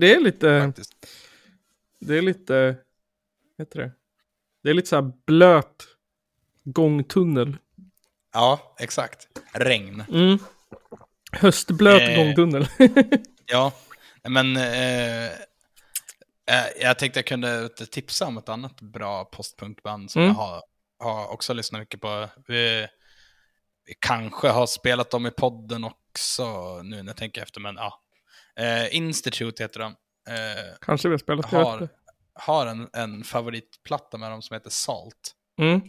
[0.00, 0.60] Det är lite...
[0.66, 0.92] Faktiskt.
[2.00, 2.76] Det är lite...
[3.58, 3.92] Heter det?
[4.62, 5.86] Det är lite så här blöt
[6.64, 7.56] gångtunnel.
[8.32, 9.28] Ja, exakt.
[9.52, 10.04] Regn.
[10.12, 10.38] Mm.
[11.32, 12.16] Höstblöt Eh.
[12.16, 12.66] gångtunnel.
[13.50, 13.72] Ja,
[14.28, 15.32] men eh, eh,
[16.80, 20.34] jag tänkte jag kunde tipsa om ett annat bra postpunkband som Mm.
[20.34, 20.62] jag har,
[20.98, 22.28] har också lyssnat mycket på.
[22.46, 22.86] Vi,
[23.86, 28.02] vi kanske har spelat dem i podden också nu när jag tänker efter, men ja.
[28.58, 29.96] Eh, Institute heter de.
[30.28, 31.88] Eh, Kanske vi har spelat, har
[32.38, 35.34] har en, en favoritplatta med dem som heter Salt.
[35.60, 35.80] Mm.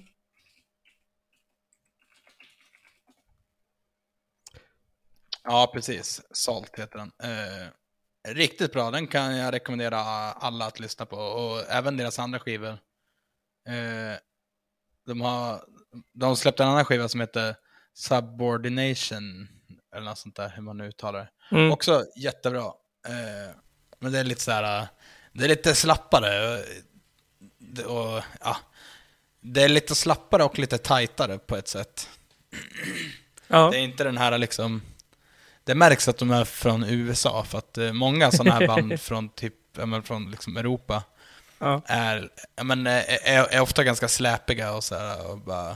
[5.44, 6.22] Ja, precis.
[6.32, 7.12] Salt heter den.
[7.24, 7.68] Eh,
[8.34, 10.00] riktigt bra, den kan jag rekommendera
[10.32, 11.18] alla att lyssna på.
[11.18, 12.78] Och även deras andra skivor.
[13.68, 14.18] Eh,
[15.06, 15.64] de har
[16.14, 17.56] de släppte en annan skiva som heter
[17.94, 19.48] Subordination.
[19.96, 21.56] Eller något sånt där, hur man nu uttalar det.
[21.56, 21.72] Mm.
[21.72, 22.66] Också jättebra.
[23.08, 23.56] Eh,
[24.00, 24.88] men det är lite så här,
[25.34, 26.64] det är lite slappare.
[27.58, 28.58] det- Och, ja,
[29.42, 32.10] det är lite slappare och lite tajtare på ett sätt.
[33.48, 33.70] Ja.
[33.72, 34.82] Det är inte den här liksom...
[35.64, 39.30] Det märks att de är från USA, för att eh, många sådana här band från
[39.30, 41.04] typ, men från liksom Europa
[41.60, 41.82] Ja.
[41.86, 42.30] är,
[42.64, 45.70] men, eh, är, är ofta ganska släpiga och så här, och bara...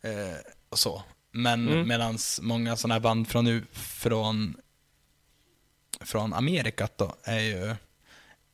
[0.00, 0.36] Eh,
[0.68, 1.02] och så.
[1.38, 1.88] Men Mm.
[1.88, 4.56] medans många sådana här band från, från
[6.00, 7.76] från Amerikat då är ju,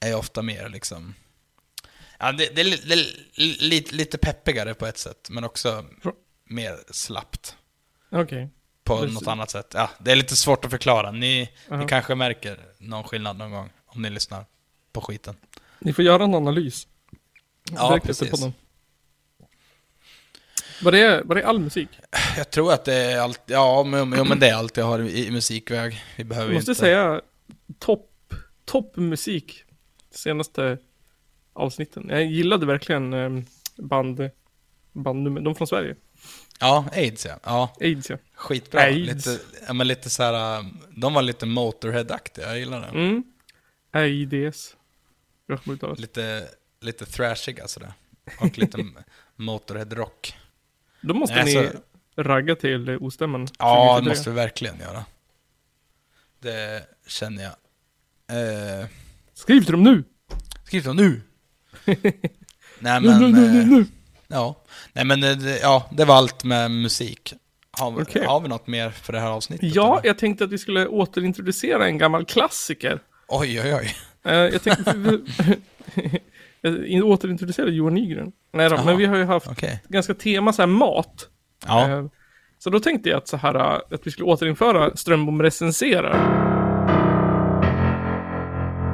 [0.00, 1.14] är ju ofta mer liksom...
[2.18, 3.06] Ja, det, det är, li, det är
[3.62, 5.84] li, lite peppigare på ett sätt, men också
[6.44, 7.56] mer slappt
[8.10, 8.48] Okej.
[8.84, 9.14] på Precis.
[9.14, 9.70] något annat sätt.
[9.74, 11.10] Ja, det är lite svårt att förklara.
[11.10, 11.76] Ni, Ja.
[11.76, 14.44] ni kanske märker någon skillnad någon gång om ni lyssnar
[14.92, 15.36] på skiten.
[15.78, 16.86] Ni får göra en analys.
[17.72, 18.30] Ja, Direkt precis.
[18.30, 18.54] podden.
[20.82, 21.88] Var det, var det all musik?
[22.36, 25.26] Jag tror att det är allt, ja men, men det är allt jag har i,
[25.26, 26.02] i musikväg.
[26.16, 26.80] Vi behöver Jag måste inte...
[26.80, 27.20] säga
[27.78, 29.64] topp, topp musik
[30.10, 30.78] senaste
[31.52, 32.06] avsnitten.
[32.08, 33.42] Jag gillade verkligen eh,
[33.76, 34.30] band,
[34.92, 35.96] bandnummer, de från Sverige.
[36.60, 37.38] Ja, aids ja.
[37.44, 38.16] Ja, Aids ja.
[38.34, 38.80] skitbra.
[38.80, 39.26] Aids.
[39.26, 42.86] Lite, ja, men lite så här, um, de var lite Motorhead-aktiga, jag gillar det.
[42.86, 43.22] Mm.
[43.92, 44.76] AIDS.
[45.96, 46.48] Lite,
[46.80, 47.92] lite thrashiga sådär.
[48.40, 48.78] Och lite
[49.36, 50.36] Motorhead-rock.
[51.08, 51.52] Då måste Nej, ni
[52.16, 53.48] så- ragga till ostämman.
[53.58, 54.08] Ja, det 2023.
[54.10, 55.04] måste vi verkligen göra.
[56.42, 57.52] Det känner jag.
[58.80, 58.86] Eh,
[59.34, 60.04] Skriv till dem nu!
[60.64, 61.20] skriv dem nu!
[62.78, 63.86] Nej Nu, nu, men, nu, nu, eh, nu!
[64.28, 64.62] ja.
[64.92, 67.32] Nej men, eh, det, ja, det var allt med musik.
[67.70, 68.24] Har, vi- Okej.
[68.26, 69.74] har vi något mer för det här avsnittet?
[69.74, 70.08] Ja, eller?
[70.08, 73.00] jag tänkte att vi skulle återintroducera en gammal klassiker.
[73.28, 73.94] Oj, oj, oj.
[74.24, 74.92] Eh, jag tänkte...
[76.68, 78.32] jag återintroducerade Johan Nygren.
[78.52, 79.82] Nej då, men vi har ju haft Okej.
[79.88, 81.28] ganska tema så här mat.
[81.66, 81.90] Ja.
[81.90, 82.04] Eh,
[82.58, 86.44] Så då tänkte jag att, så här, eh, att vi skulle återinföra Strömbom recenserar.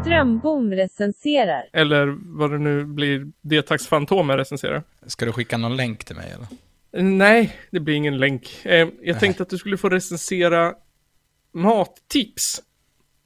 [0.03, 1.63] Strömbom recenserar.
[1.73, 4.83] Eller vad det nu blir, D-tax Fantomen recenserar.
[5.07, 6.47] Ska du skicka någon länk till mig eller?
[6.93, 8.61] Eh, Nej, det blir ingen länk.
[8.65, 10.75] Eh, Jag tänkte att du skulle få recensera
[11.55, 12.63] mattips.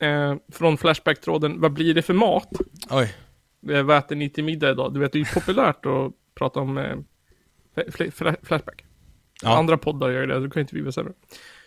[0.03, 2.49] Eh, från Flashback-tråden, vad blir det för mat?
[2.91, 3.15] Oj.
[3.71, 4.95] Eh, vad äter ni till middag idag?
[4.95, 6.97] Du vet, det är ju populärt att prata om eh,
[7.77, 8.85] fl- fl- Flashback.
[9.43, 9.59] Ja.
[9.59, 11.13] Andra poddar gör det, då kan inte vi vara sämre.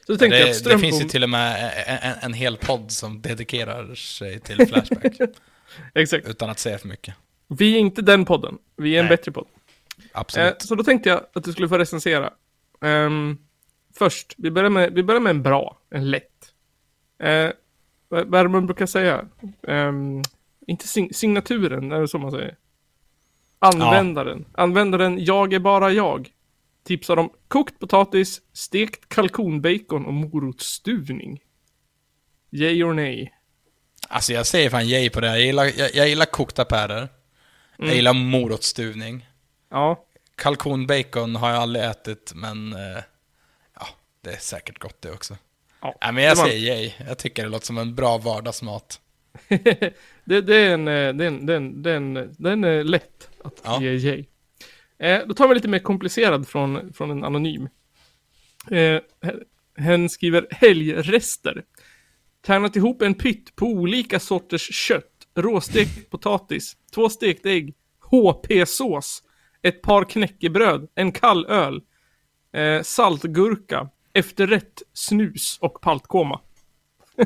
[0.07, 2.91] Så tänkte jag att Det, det finns ju till och med en, en, hel podd
[2.91, 5.17] som dedikerar sig till Flashback.
[5.93, 6.27] Exakt.
[6.27, 7.15] utan att säga för mycket.
[7.47, 8.57] Vi är inte den podden.
[8.75, 9.17] Vi är en Nej.
[9.17, 9.47] bättre podd.
[9.97, 10.61] Eh, Absolut.
[10.61, 12.33] så då tänkte jag att du skulle få recensera.
[12.81, 13.37] Ehm,
[13.97, 16.53] först, vi börjar, med, vi börjar med en bra, en lätt.
[17.23, 17.51] Uh,
[18.09, 19.25] vad är det man brukar säga?
[19.67, 20.21] Ehm,
[20.67, 22.55] inte sign- signaturen, är det så man säger?
[23.59, 24.45] Användaren.
[24.53, 26.29] Användaren, jag är bara jag.
[26.83, 31.39] Tipsar om kokt potatis, stekt kalkonbacon och morotsstuvning.
[32.51, 33.33] Yay or nej?
[34.09, 35.35] Alltså jag säger fan yay på det här.
[35.35, 36.97] Jag gillar, jag, jag gillar kokta pärlor.
[36.97, 37.09] Mm.
[37.77, 39.27] Jag gillar morotsstuvning.
[39.69, 40.03] Ja,
[40.35, 43.03] Kalkonbacon har jag aldrig ätit, men eh,
[43.79, 43.87] ja,
[44.21, 45.37] det är säkert gott det också.
[45.81, 46.91] Ja, Nej, men jag det säger yay.
[47.07, 49.01] Jag tycker det låter som en bra vardagsmat.
[50.27, 50.85] det, det är en,
[52.37, 53.81] den är lätt att Ja.
[53.81, 54.25] ge yay.
[54.99, 57.69] Eh, då tar vi lite mer komplicerad från, från en anonym.
[58.71, 59.01] Eh,
[59.77, 61.63] hen skriver helgrester.
[62.45, 67.75] Tärnat ihop en pytt på olika sorters kött, råstekt potatis, två stekta ägg,
[68.11, 69.23] HP-sås,
[69.61, 71.81] ett par knäckebröd, en kall öl,
[72.53, 76.41] eh, saltgurka, efterrätt, snus och paltkoma.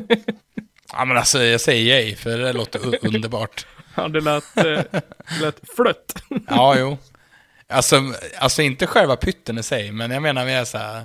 [0.92, 3.66] Ja men alltså jag säger yay, för det låter underbart.
[3.94, 5.02] Ja, det lät, eh, det
[5.40, 6.22] lät flött.
[6.48, 6.98] Ja, jo.
[7.68, 8.02] Alltså,
[8.38, 10.96] alltså inte själva pytten i sig, men jag menar mer så här,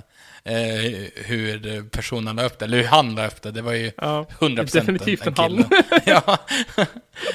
[0.44, 3.50] eh, hur personen la upp det, eller hur han la upp det.
[3.50, 5.64] Det var ju Ja, 100% definitivt en han.
[6.04, 6.38] ja.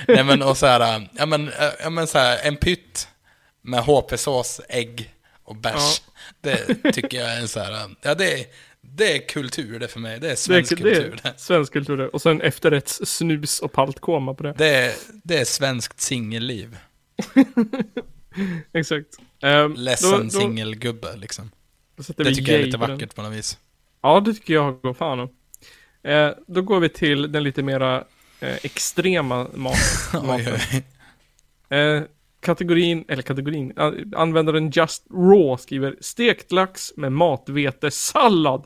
[0.07, 3.07] Nej men och så här, ja men, eh, ja, men så här, en pytt
[3.61, 6.01] med HP-sås, ägg och bärs.
[6.41, 8.45] Det tycker jag är en så här, ja det är,
[8.95, 10.19] det är kultur det för mig.
[10.19, 11.19] Det är Det svensk är, det kultur.
[11.23, 12.07] är svensk kultur det.
[12.07, 14.53] Och sen efterrätts snus och paltkoma på det.
[14.57, 16.77] Det är, det är svenskt singelliv.
[18.73, 19.07] Exakt.
[19.41, 21.51] Um, Ledsen singelgubbe liksom.
[21.95, 22.95] Det tycker jag är lite på den.
[22.95, 23.57] vackert på något vis.
[24.01, 25.29] Ja, det tycker jag går fan om.
[26.03, 28.03] Eh, då går vi till den lite mera
[28.39, 29.77] eh, extrema mat,
[30.23, 30.59] maten.
[31.69, 32.03] Eh,
[32.39, 33.73] kategorin, eller kategorin,
[34.15, 38.65] användaren Just Raw skriver stekt lax med matvete-sallad,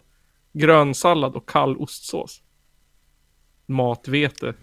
[0.57, 2.41] grönsallad och kall ostsås.
[3.65, 4.53] Matvete.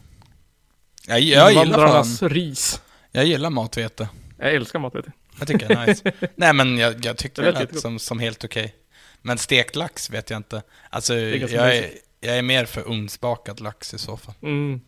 [1.07, 2.83] Jag, jag, gillar fan, ris.
[3.13, 4.09] jag gillar matvete.
[4.39, 5.13] Jag älskar matvete.
[5.39, 6.13] Jag tycker det är nice.
[6.37, 8.75] Nej men jag, jag tyckte Det lät som, som helt okej.
[9.23, 10.63] Men stekt lax vet jag inte.
[10.91, 11.91] Alltså är jag är,
[12.21, 14.35] jag är mer för ugnsbakad lax i så fall.
[14.43, 14.81] Mm.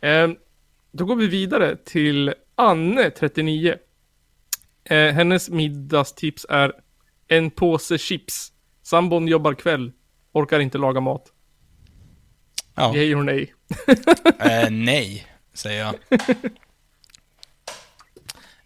[0.00, 0.28] Eh,
[0.92, 3.76] då går vi vidare till Anne, 39.
[4.84, 6.72] Eh, hennes middagstips är
[7.28, 8.52] en påse chips.
[8.82, 9.92] Sambon jobbar kväll.
[10.36, 11.32] Orkar inte laga mat.
[12.74, 12.96] Ja.
[12.96, 13.54] Yay or nej?
[14.38, 15.94] Eh, nej, säger jag.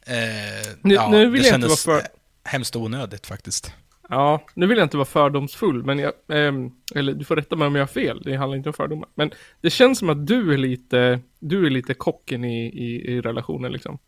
[0.06, 2.04] Eh, Nu- ja, nu vill det jag inte vara för- eh,
[2.44, 3.72] hemskt onödigt faktiskt.
[4.08, 7.66] Ja, nu vill jag inte vara fördomsfull, men jag, ehm, eller du får rätta mig
[7.66, 9.08] om jag har fel, det handlar inte om fördomar.
[9.14, 13.20] Men det känns som att du är lite, du är lite kocken i, i, i
[13.20, 13.98] relationen liksom.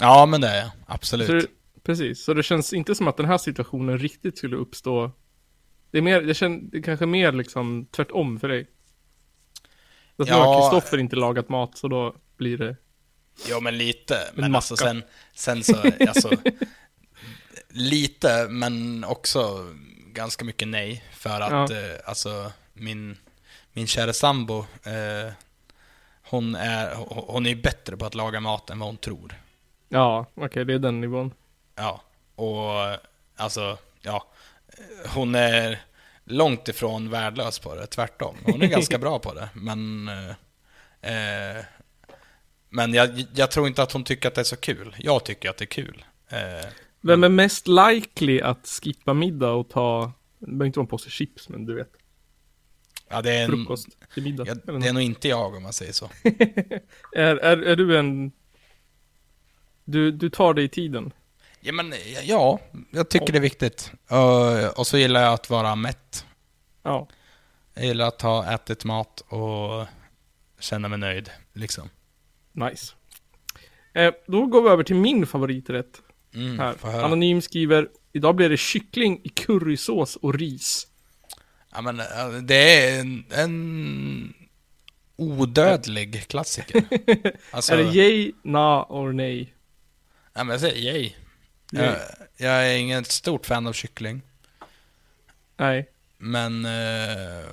[0.00, 0.70] Ja, men det är jag.
[0.86, 1.42] Absolut.
[1.42, 1.48] Så
[1.82, 5.10] precis, så det känns inte som att den här situationen riktigt skulle uppstå.
[5.94, 8.60] Det är mer, jag känner, det är kanske mer liksom tvärtom för dig.
[10.16, 10.60] Att nu har Ja.
[10.70, 12.76] Kristoffer inte lagat mat, så då blir det,
[13.48, 14.18] Jo, men lite.
[14.34, 14.56] Men macka.
[14.58, 15.02] alltså sen,
[15.34, 15.76] sen så,
[16.08, 16.30] alltså,
[17.68, 19.66] lite, men också
[20.12, 21.04] ganska mycket nej.
[21.12, 21.76] För att, Ja.
[21.76, 23.16] eh, alltså, min,
[23.72, 25.32] min kära sambo, eh,
[26.22, 29.34] hon är, hon hon är bättre på att laga mat än vad hon tror.
[29.88, 31.32] ja, okej, det är den nivån.
[31.74, 32.02] Ja,
[32.34, 32.98] och
[33.36, 34.26] alltså, ja,
[35.14, 35.80] hon är
[36.24, 38.36] långt ifrån värdelös på det, tvärtom.
[38.44, 40.30] Hon är ganska bra på det, men eh,
[41.12, 41.64] eh,
[42.74, 44.96] men jag, jag tror inte att hon tycker att det är så kul.
[44.98, 46.04] Jag tycker att det är kul.
[46.28, 46.68] Eh,
[47.00, 51.10] Vem är mest likely att skippa middag och ta, det behöver inte vara en påse
[51.10, 51.92] chips, men du vet,
[53.08, 54.44] ja, det, är en, frukost till middag.
[54.46, 56.10] ja, det är nog inte jag om man säger så.
[57.12, 58.32] är, är, är du en,
[59.84, 61.12] du, du tar dig tiden?
[61.66, 61.94] Ja, men
[62.24, 62.60] ja,
[62.90, 63.92] jag tycker det är viktigt.
[64.08, 66.26] Och, och så gillar jag att vara mätt.
[66.82, 67.08] Ja.
[67.74, 69.86] Jag gillar att ha ätit mat och
[70.60, 71.88] känna mig nöjd, liksom.
[72.52, 72.92] Nice.
[73.92, 76.00] Eh, då går vi över till min favoriträtt
[76.34, 77.04] Mm, här.
[77.04, 80.86] Anonym skriver, idag blir det kyckling i currysås och ris.
[81.72, 84.34] Ja, men äh, det är en, en
[85.16, 86.84] odödlig klassiker.
[87.50, 89.54] Alltså, Är det yay, na or nej?
[90.34, 91.12] ja, men jag säger yay.
[91.70, 91.96] Jag,
[92.36, 94.22] jag är ingen stort fan av kyckling,
[95.56, 95.88] Nej.
[96.18, 97.44] men eh,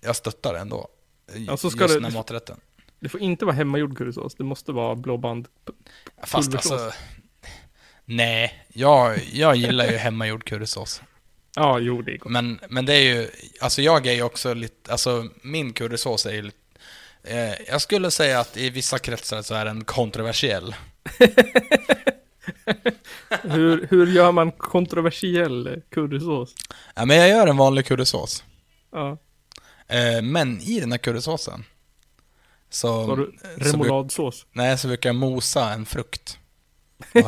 [0.00, 0.88] jag stöttar ändå.
[1.34, 2.60] Ja, så ska just det- den här maträtten.
[3.00, 5.48] Det får inte vara hemmagjord currysås, det måste vara blåband.
[6.24, 6.92] Fast alltså,
[8.04, 11.02] nej, jag, jag gillar ju hemmagjord currysås.
[11.56, 12.32] Ja, jo det är gott.
[12.32, 13.30] Men, men det är ju,
[13.60, 16.58] alltså jag är ju också lite, alltså min currysås är ju lite,
[17.22, 20.74] eh, jag skulle säga att i vissa kretsar så är den kontroversiell.
[23.42, 26.54] Hur, hur gör man kontroversiell currysås?
[26.94, 28.44] Ja, men jag gör en vanlig currysås.
[28.92, 29.18] Ja,
[29.88, 31.64] Eh, men i den här currysåsen
[32.70, 34.46] så, har du så, remouladsås?
[34.52, 36.38] nej, så brukar jag mosa en frukt.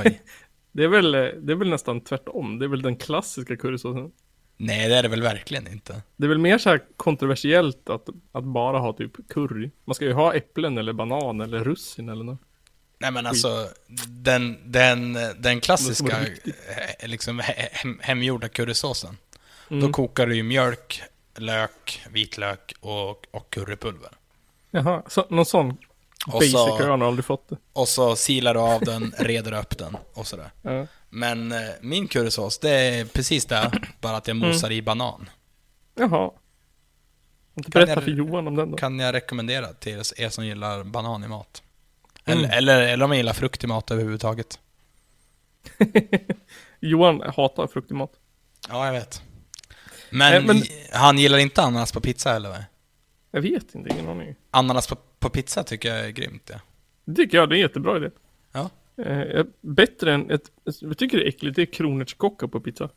[0.73, 4.13] Det är, väl, det är väl nästan tvärtom, det är väl den klassiska currysåsen.
[4.57, 6.03] nej, det är det väl verkligen inte.
[6.17, 9.71] Det är väl mer så här kontroversiellt att, att bara ha typ curry.
[9.85, 12.41] Man ska ju ha äpplen eller banan eller russin eller något.
[13.05, 13.69] Nej men alltså,
[14.09, 19.17] den, den, den klassiska eh, liksom, he- hem, hemgjorda currysåsen.
[19.71, 19.83] Mm.
[19.87, 21.03] Då kokar du ju mjölk,
[21.37, 24.11] lök, vitlök och, och currypulver.
[24.71, 25.71] Jaha, så, någon sån
[26.27, 27.57] Och basic så- har jag aldrig fått det.
[27.73, 30.51] Och så silar du av den, reder upp den och sådär.
[30.63, 30.87] Ja.
[31.11, 34.49] Men eh, min currysås, det är precis det, bara att jag Mm.
[34.49, 35.29] mosar i banan.
[35.95, 36.31] Jaha.
[37.55, 38.77] Kan berätta jag- för Johan om den då.
[38.77, 41.63] Kan jag rekommendera till er som gillar banan i mat.
[42.27, 42.39] Mm.
[42.45, 44.59] Eller, eller, eller om man gillar frukt i mat överhuvudtaget.
[46.81, 48.13] Johan hatar frukt i mat.
[48.69, 49.23] Ja, jag vet.
[50.11, 50.63] Men, Eh, men-
[50.93, 52.65] han gillar inte ananas på pizza heller va?
[53.31, 54.35] Jag vet inte, ingen aning.
[54.51, 56.61] Ananas på, på pizza tycker jag är grymt ja.
[57.05, 58.11] Det tycker jag, det är en jättebra idé.
[58.53, 58.71] Ja.
[59.05, 60.51] Eh, bättre än ett,
[60.81, 62.89] jag tycker det är äckligt, det är kronärtskocka på pizza.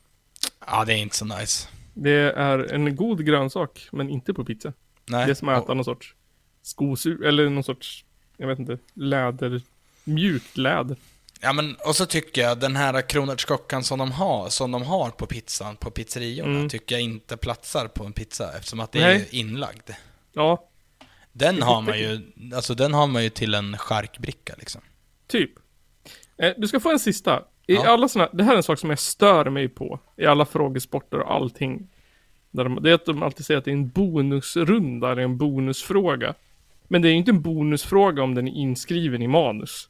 [0.67, 1.67] Ja, det är inte så nice.
[1.93, 4.73] Det är en god grönsak, men inte på pizza.
[5.05, 5.25] Nej.
[5.25, 6.15] Det är som att äta någon sorts
[6.61, 8.05] skosur, eller någon sorts,
[8.37, 9.61] jag vet inte, läder,
[10.03, 10.97] mjukt läder.
[11.41, 15.09] Ja, men och så tycker jag den här kronärtskockan som de har, som de har
[15.09, 16.69] på pizzan, på pizzeriorna, Mm.
[16.69, 19.15] tycker jag inte platsar på en pizza eftersom att det Nej.
[19.31, 19.89] är inlagd.
[20.33, 20.63] Ja,
[21.31, 22.21] Den har man ju,
[22.55, 24.81] alltså den har man ju till en charkbricka liksom.
[25.27, 25.51] typ.
[26.37, 27.43] Eh, du ska få en sista.
[27.67, 27.87] I Ja.
[27.87, 29.99] alla såna, det här är en sak som jag stör mig på.
[30.17, 31.87] I alla frågesporter och allting.
[32.51, 35.37] Där de, det är att de alltid säger att det är en bonusrunda eller en
[35.37, 36.33] bonusfråga.
[36.87, 39.89] Men det är ju inte en bonusfråga om den är inskriven i manus.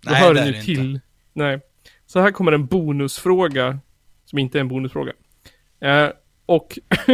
[0.00, 0.80] Då Nej, hör det är det till.
[0.80, 1.00] inte.
[1.32, 1.60] Nej.
[2.06, 3.78] Så här kommer en bonusfråga.
[4.24, 5.12] Som inte är en bonusfråga.
[5.80, 6.08] Eh,
[6.46, 6.78] och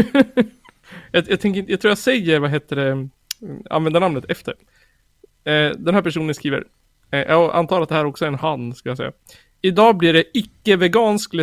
[1.13, 3.09] jag, jag, tänker, jag tror jag säger, vad heter det,
[3.71, 4.55] användarnamnet efter.
[5.45, 6.65] Eh, den här personen skriver,
[7.11, 9.13] eh, jag antar att det här också är en han, ska jag säga.
[9.61, 11.35] Idag blir det icke-vegansk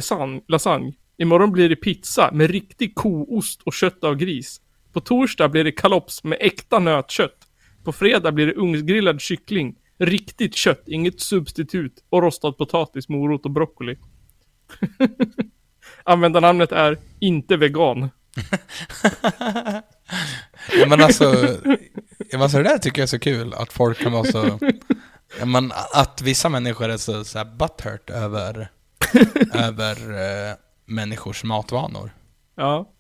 [0.48, 0.94] lasagne.
[1.18, 4.62] Imorgon blir det pizza med riktig koost och kött av gris.
[4.94, 7.38] På torsdag blir det kalops med äkta nötkött.
[7.84, 9.76] På fredag blir det ugnsgrillad kyckling.
[10.00, 12.04] Riktigt kött, inget substitut.
[12.10, 13.98] Och rostad potatis, morot och broccoli.
[16.04, 18.10] Användarnamnet är inte vegan.
[20.80, 21.58] Ja, men alltså,
[22.34, 24.60] alltså det där tycker jag är så kul, att folk kan vara så,
[25.40, 28.72] ja, men att vissa människor är så, så här butthurt över,
[29.54, 32.12] över eh, människors matvanor.
[32.56, 32.93] Ja.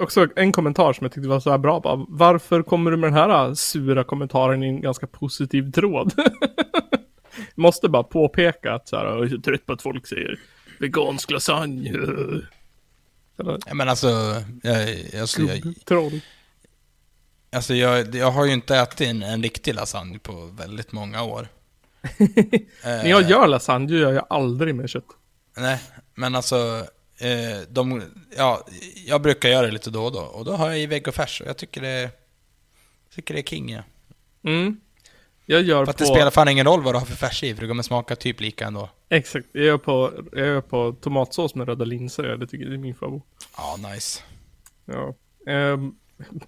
[0.00, 1.80] Också en kommentar som jag tyckte var så här bra.
[1.80, 6.12] Bara, varför kommer du med den här sura kommentaren i en ganska positiv tråd?
[7.54, 10.38] Måste bara påpeka att så här, jag är trött på att folk säger
[10.78, 11.88] vegansk lasagne.
[11.88, 12.48] Eller
[13.66, 14.08] Ja, men alltså,
[14.62, 14.88] jag,
[15.20, 16.20] alltså, jag, troll.
[17.52, 21.48] alltså jag, jag har ju inte ätit en, en riktig lasagne på väldigt många år.
[22.84, 25.04] När jag gör lasagne gör jag aldrig med kött.
[25.56, 25.80] Nej,
[26.14, 26.84] men alltså, eh,
[27.68, 28.02] de,
[28.36, 28.66] ja,
[29.06, 30.20] jag brukar göra det lite då och då.
[30.20, 32.10] Och då har jag i vegofärs och jag tycker det,
[33.14, 33.70] tycker det är king.
[33.70, 33.82] Ja.
[34.44, 34.80] Mm.
[35.46, 36.04] Jag gör För att på...
[36.04, 38.16] det spelar fan ingen roll vad du har för färs i, för det kommer smaka
[38.16, 38.90] typ lika ändå.
[39.08, 39.46] Exakt.
[39.52, 42.22] Jag gör på, jag gör på tomatsås med röda linser.
[42.22, 43.22] Det tycker jag är min favorit.
[43.56, 44.22] Ja, nice.
[44.84, 45.14] Ja.
[45.52, 45.94] Ehm,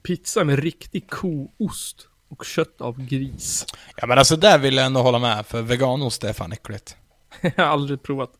[0.03, 3.67] pizza med riktig koost och kött av gris.
[3.97, 6.97] Ja men alltså där vill jag ändå hålla med, för veganost är fan äckligt.
[7.41, 8.31] jag har aldrig provat.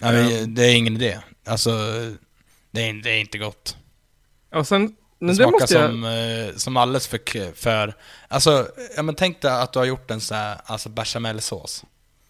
[0.00, 1.18] Ja, men det är ingen idé.
[1.46, 1.70] Alltså,
[2.70, 3.76] det är, det är inte gott.
[4.54, 5.90] Och sen, Det smakar måste jag...
[5.90, 7.94] som, eh, som alldeles för, för...
[8.28, 11.84] Alltså, ja men tänk dig att du har gjort en sån här, alltså bechamelsås.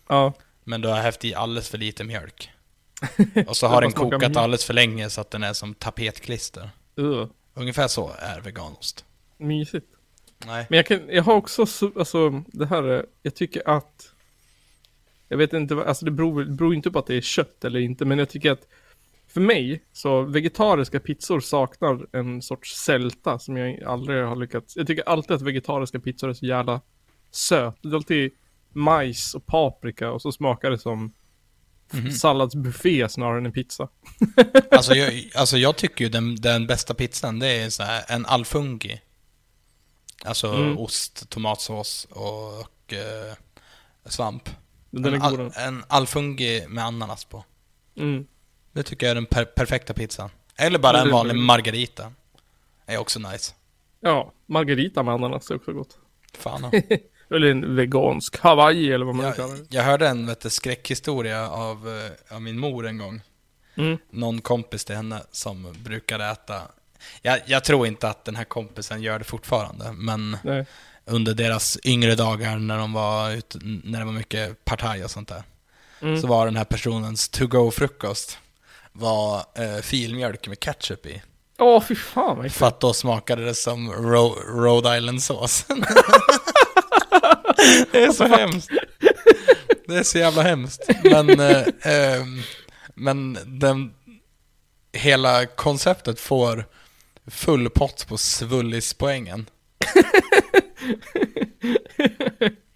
[0.08, 0.32] Ja.
[0.64, 2.50] Men du har hävt i alldeles för lite mjölk.
[3.46, 4.36] Och så har den kokat mjölk.
[4.36, 6.70] alldeles för länge så att den är som tapetklister.
[6.98, 9.04] Uh, Ungefär så är veganost.
[9.38, 9.86] mysigt.
[10.46, 10.66] Nej.
[10.70, 11.62] Men jag, kan, jag har också,
[11.98, 14.12] alltså det här, är- jag tycker att
[15.32, 17.80] Jag vet inte, alltså det beror, det beror inte på att det är kött eller
[17.80, 18.66] inte, men jag tycker att
[19.28, 24.86] För mig, så vegetariska pizzor saknar en sorts sälta som jag aldrig har lyckats Jag
[24.86, 26.80] tycker alltid att vegetariska pizzor är så jävla
[27.30, 27.74] söt.
[27.82, 28.30] Det är alltid
[28.72, 31.12] majs och paprika och så smakar det som
[31.92, 32.10] Mhm.
[32.10, 33.88] salladsbuffé snarare än en pizza.
[34.70, 38.26] Alltså jag, alltså jag tycker ju den, den bästa pizzan, det är så här, en
[38.26, 39.00] alfungi.
[40.24, 40.78] Alltså Mm.
[40.78, 43.34] ost, tomatsås och, och eh,
[44.04, 44.48] svamp.
[44.90, 45.40] Den är en, god.
[45.40, 47.44] al, en alfungi med ananas på.
[47.96, 48.26] Mm.
[48.72, 50.30] Det tycker jag är den per, perfekta pizzan.
[50.56, 52.12] Eller bara en det- vanlig margarita.
[52.86, 53.54] Är också nice.
[54.00, 55.98] Ja, margarita med ananas är också gott.
[56.38, 56.70] Fan.
[57.30, 59.66] Eller en vegansk hawaii eller vad man jag, kallar det.
[59.68, 61.88] jag hörde en vet du, skräckhistoria av,
[62.28, 63.20] eh, av min mor en gång.
[63.74, 63.98] Mm.
[64.10, 66.62] Någon kompis till henne som brukade äta
[67.22, 70.66] jag, jag tror inte att den här kompisen gör det fortfarande, men Nej.
[71.06, 75.28] Under deras yngre dagar när de var ute, när det var mycket partaj och sånt
[75.28, 75.42] där.
[76.02, 76.20] Mm.
[76.20, 78.38] Så var den här personens to-go-frukost
[78.92, 81.22] var eh, filmjölk med ketchup i.
[81.58, 85.64] Åh, fy fan vad För att då smakade det som Ro- Rhode Island-sås.
[87.92, 88.70] det är så hemskt.
[89.86, 90.90] Det är så jävla hemskt.
[91.04, 92.42] Men, eh, ehm,
[92.94, 93.94] men den,
[94.92, 96.66] hela konceptet får
[97.26, 99.46] full pott på svullispoängen.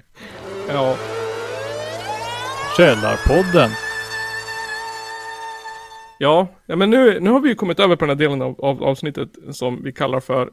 [0.68, 0.96] Ja.
[2.76, 3.70] Källarpodden.
[6.18, 8.60] Ja, ja men nu, nu har vi ju kommit över på den här delen av,
[8.60, 10.50] av avsnittet som vi kallar för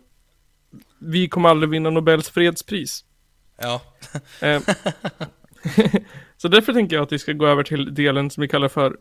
[0.99, 3.05] Vi kommer aldrig vinna Nobels fredspris.
[3.61, 3.81] Ja.
[4.41, 4.61] Eh,
[6.37, 8.97] så därför tänker jag att vi ska gå över till delen som vi kallar för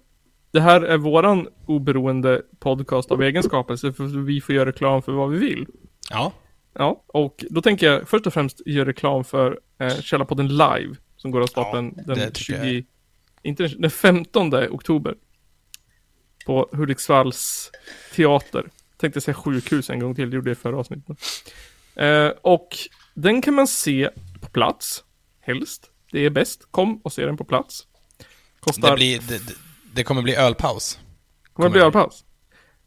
[0.53, 5.31] Det här är våran oberoende podcast av egenskapelse för vi får göra reklam för vad
[5.31, 5.67] vi vill.
[6.11, 6.33] Ja.
[6.75, 11.31] Ja, och då tänker jag först och främst göra reklam för eh, Källarpodden Live som
[11.31, 12.85] går av stapeln det den tycker 20,
[13.43, 15.15] inte den- den 15 oktober.
[16.47, 17.71] På Hudiksvalls
[18.15, 18.71] teater.
[18.97, 21.19] Tänkte säga sjukhus en gång till, det gjorde jag i förra avsnittet.
[21.95, 22.69] Eh, och
[23.15, 24.11] den kan man se
[24.41, 25.05] på plats,
[25.41, 25.91] helst.
[26.13, 26.69] Det är bäst.
[26.71, 27.87] Kom och se den på plats.
[28.61, 29.41] Kostar Det, blir, det,
[29.95, 30.99] det- kommer bli ölpaus.
[31.53, 32.25] Kommer det bli Kommer- ölpaus?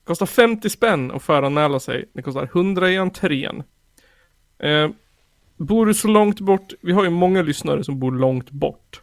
[0.03, 2.09] Kostar 50 spänn att föranmäla sig.
[2.13, 3.63] Det kostar 100 i entrén.
[4.59, 4.89] Eh,
[5.57, 9.01] bor du så långt bort, vi har ju många lyssnare som bor långt bort.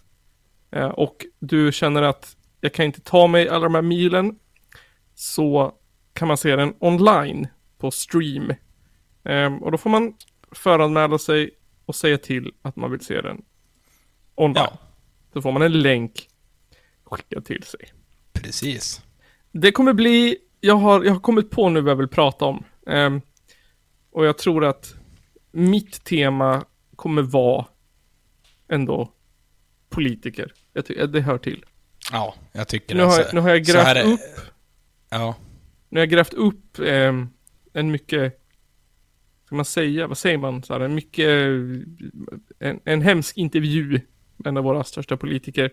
[0.71, 4.39] Eh, och du känner att jag kan inte ta mig alla de här milen.
[5.15, 5.75] Så
[6.13, 7.47] kan man se den online
[7.79, 8.53] på stream.
[9.25, 10.15] Eh, och då får man
[10.53, 11.51] föranmäla sig
[11.87, 13.43] och säga till att man vill se den
[14.35, 14.57] online.
[14.57, 14.79] Ja.
[15.33, 16.29] Så får man en länk
[17.05, 17.93] skickad till sig.
[18.33, 19.03] Precis.
[19.53, 22.65] Det kommer bli, jag har, jag har kommit på nu vad jag vill prata om.
[22.87, 23.21] Ehm,
[24.11, 24.95] och jag tror att
[25.53, 26.65] mitt tema
[26.97, 27.67] kommer vara
[28.69, 29.13] ändå
[29.89, 30.53] politiker.
[30.73, 31.65] Jag det hör till.
[32.13, 33.07] Ja, jag tycker Nu det.
[33.07, 34.21] har, jag- nu har jag grävt är- upp,
[35.11, 35.35] Ja.
[35.89, 37.29] nu har jag grävt upp ehm,
[37.73, 38.41] en mycket,
[39.47, 40.63] ska man säga, vad säger man?
[40.63, 41.29] Så här, en mycket,
[42.59, 44.01] en, en hemsk intervju
[44.37, 45.71] med en av våra största politiker.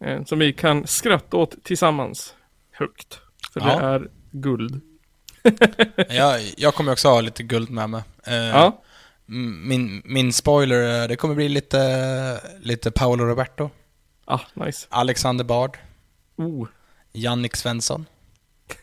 [0.00, 2.34] Eh, som vi kan skratta åt tillsammans
[2.70, 3.20] högt.
[3.52, 3.80] För Ja.
[3.80, 4.80] det är guld.
[6.08, 8.02] Jag, jag kommer också ha lite guld med mig.
[8.24, 8.82] Eh, Ja.
[9.30, 13.70] Min, min spoiler, är- det kommer bli lite, lite Paolo Roberto.
[14.24, 14.86] Ah, nice.
[14.90, 15.78] Alexander Bard.
[16.36, 16.68] Oh.
[17.12, 18.06] Jannik Svensson.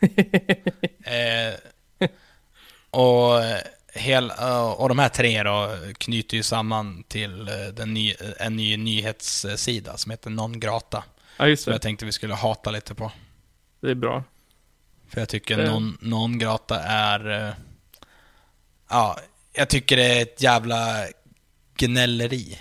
[1.04, 1.54] eh,
[2.90, 3.32] och,
[3.94, 8.56] hel, eh, och de här tre då knyter ju samman till eh, den ny, en
[8.56, 11.04] ny nyhetssida som heter Non Grata.
[11.36, 11.74] Ja, just Som det.
[11.74, 13.12] jag tänkte vi skulle hata lite på.
[13.80, 14.24] Det är bra.
[15.08, 15.72] För jag tycker Eh.
[15.72, 17.48] non, non grata är...
[17.48, 17.54] eh,
[18.90, 19.18] Ja,
[19.52, 21.06] jag tycker det är ett jävla
[21.76, 22.58] gnälleri.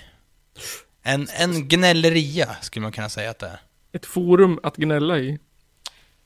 [1.04, 3.60] En, en gnälleria skulle man kunna säga att det är.
[3.92, 5.40] Ett forum att gnälla i.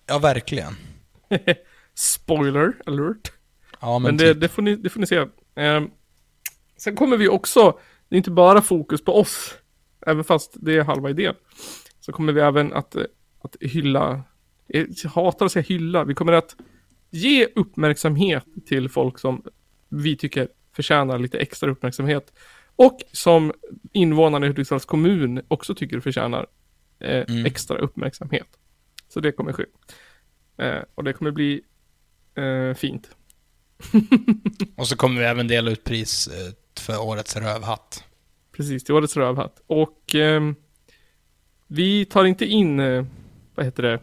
[0.05, 0.75] Ja, verkligen.
[1.93, 3.31] Spoiler alert.
[3.79, 4.41] Ja, men, Men det, typ.
[4.41, 5.25] det, får ni, det får ni se.
[5.55, 5.89] Ehm,
[6.77, 7.79] sen kommer vi också,
[8.09, 9.53] det är inte bara fokus på oss,
[10.07, 11.35] även fast det är halva idén.
[11.99, 13.03] Så kommer vi även att, eh,
[13.43, 14.23] att hylla,
[14.69, 16.55] jag hatar att säga hylla, vi kommer att
[17.09, 19.43] ge uppmärksamhet till folk som
[19.89, 22.33] vi tycker förtjänar lite extra uppmärksamhet.
[22.75, 23.53] Och som
[23.93, 26.47] invånarna i Hudiksvalls kommun också tycker förtjänar
[26.99, 27.45] eh, Mm.
[27.45, 28.47] extra uppmärksamhet.
[29.09, 29.65] Så det kommer ske.
[30.57, 31.61] Eh, och det kommer bli
[32.35, 33.09] eh, fint.
[34.75, 38.03] Och så kommer vi även dela ut pris eh, för årets rövhatt.
[38.51, 39.61] Precis, till årets rövhatt.
[39.67, 40.55] Och ehm,
[41.67, 43.05] vi tar inte in, eh,
[43.55, 43.99] vad heter det,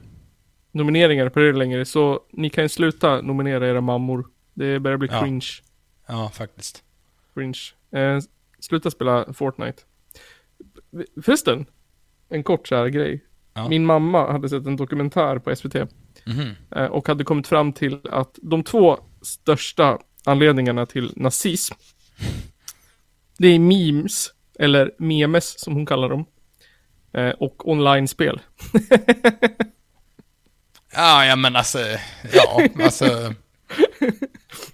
[0.76, 1.84] nomineringar på det längre.
[1.84, 4.26] Så ni kan ju sluta nominera era mammor.
[4.54, 5.20] Det börjar bli Ja.
[5.20, 5.46] cringe.
[6.08, 6.82] Ja, faktiskt.
[7.34, 7.58] cringe.
[7.92, 8.18] Eh,
[8.60, 9.82] sluta spela Fortnite.
[11.22, 11.66] Förresten,
[12.28, 13.24] en kort så här grej.
[13.54, 13.68] Ja.
[13.68, 15.74] Min mamma hade sett en dokumentär på SVT.
[16.26, 16.50] Mhm.
[16.76, 21.74] eh, och hade kommit fram till att de två största anledningarna till nazism
[23.38, 26.24] det är memes, eller memes som hon kallar dem,
[27.12, 28.40] eh, och online-spel.
[30.96, 31.78] Ja, ja men alltså,
[32.32, 33.08] ja, alltså.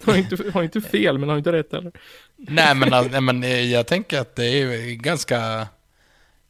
[0.05, 1.93] Har inte, har inte fel, men har inte rätt heller.
[2.36, 5.69] Nej men, alltså, nej, men eh, jag tänker att det är ganska,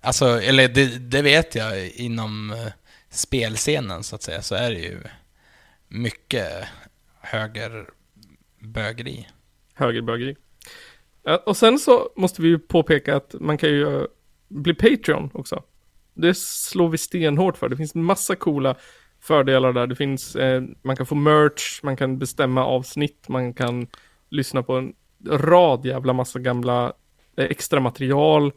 [0.00, 2.72] alltså, eller det, det vet jag inom eh,
[3.10, 5.00] spelscenen så att säga, så är det ju
[5.88, 6.48] mycket
[7.20, 9.28] högerbögeri.
[9.74, 10.36] Högerbögeri.
[11.46, 14.06] Och sen så måste vi ju påpeka att man kan ju eh,
[14.48, 15.62] bli Patreon också.
[16.14, 17.68] Det slår vi stenhårt för.
[17.68, 18.76] Det finns massa coola
[19.22, 19.86] fördelar där.
[19.86, 23.86] Det finns, eh, man kan få merch, man kan bestämma avsnitt, man kan
[24.30, 24.92] lyssna på en
[25.28, 26.92] rad jävla massa gamla
[27.36, 28.52] eh, extra material.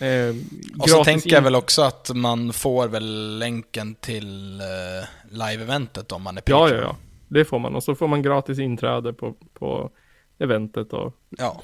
[0.00, 0.34] Eh,
[0.80, 6.22] Och så tänker jag väl också att man får väl länken till eh, live-eventet om
[6.22, 6.80] man är Ja, Patreon.
[6.80, 6.96] ja, ja.
[7.28, 7.74] Det får man.
[7.74, 9.90] Och så får man gratis inträde på, på
[10.38, 11.62] eventet och ja.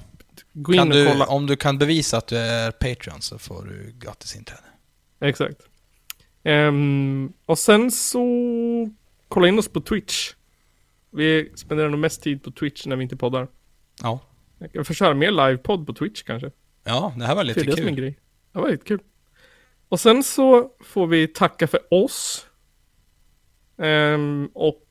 [0.52, 1.27] gå in Kan och du, kolla.
[1.27, 4.62] om du kan bevisa att du är Patreon så får du gratis inträde.
[5.20, 5.56] Exakt.
[6.44, 8.24] Ehm, och sen så
[9.28, 10.32] kolla in oss på Twitch.
[11.10, 13.48] Vi spenderar nog mest tid på Twitch när vi inte poddar.
[14.02, 14.20] Ja.
[14.72, 16.50] Jag kan köra mer livepodd på Twitch kanske.
[16.84, 17.90] Ja, det här var Det lite det kul.
[17.94, 18.18] grej.
[18.52, 19.00] Det var lite kul.
[19.88, 22.46] Och sen så får vi tacka för oss.
[23.78, 24.84] Ehm, och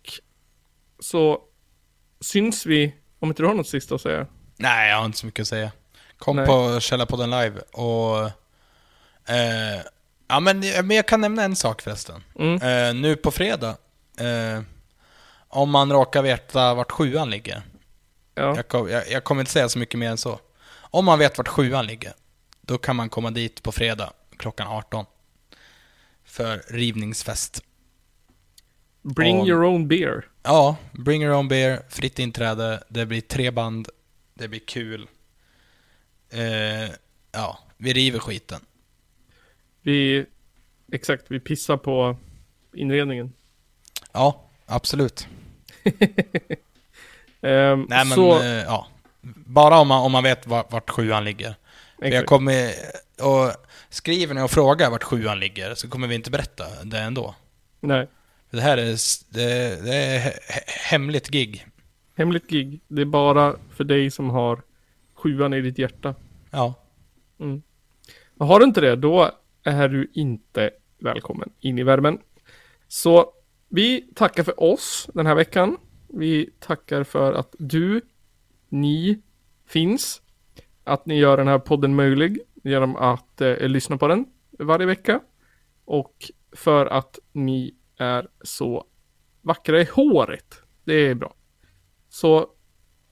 [1.00, 1.42] så
[2.22, 4.28] syns vi, om inte du har något sista att säga.
[4.58, 5.72] Nej, jag har inte så mycket att säga.
[6.18, 6.46] Kom Nej.
[6.46, 8.20] på Källarpodden live och...
[9.34, 9.82] Eh,
[10.30, 12.24] ja, men, men jag kan nämna en sak förresten.
[12.40, 12.62] Mm.
[12.62, 13.78] Eh, nu på fredag,
[14.20, 14.62] eh,
[15.48, 17.62] om man råkar veta vart sjuan ligger.
[18.36, 20.40] Ja, Jag, kom, jag, jag kommer inte säga så mycket mer än så.
[20.72, 22.14] Om man vet vart sjuan ligger,
[22.62, 25.06] då kan man komma dit på fredag klockan 18.
[26.26, 27.64] För rivningsfest.
[29.02, 30.28] bring och- your own beer.
[30.44, 33.90] Ja, bring your own beer, fritt inträde, det blir tre band,
[34.34, 35.08] det blir kul.
[36.30, 36.90] Eh,
[37.32, 38.62] ja, vi river skiten.
[39.90, 40.26] Vi,
[40.92, 42.18] exakt, vi pissar på
[42.74, 43.34] inredningen.
[44.12, 45.28] Ja, absolut.
[47.42, 48.88] Ehm, Nej men, så, eh, ja.
[49.46, 51.56] Bara om man, om man vet vart, vart sjuan ligger.
[51.98, 52.72] Jag kommer,
[53.22, 53.52] och
[53.90, 57.36] skriver ni och frågar vart sjuan ligger så kommer vi inte berätta det ändå.
[57.80, 58.08] Nej,
[58.50, 58.86] Det här är,
[59.30, 61.66] det, det är he- he- hemligt gig.
[62.18, 62.80] hemligt gig.
[62.88, 64.62] Det är bara för dig som har
[65.14, 66.16] sjuan i ditt hjärta.
[66.52, 66.74] Ja.
[68.38, 69.32] Och har du inte det, då
[69.64, 72.20] är du inte välkommen in i värmen.
[72.88, 73.34] Så
[73.70, 75.78] vi tackar för oss den här veckan.
[76.08, 78.02] Vi tackar för att du,
[78.70, 79.22] ni,
[79.66, 80.22] finns.
[80.84, 84.26] Att ni gör den här podden möjlig genom att eh, lyssna på den
[84.60, 85.20] varje vecka.
[85.86, 88.86] Och för att ni är så
[89.42, 90.62] vackra i håret.
[90.84, 91.34] Det är bra.
[92.10, 92.50] Så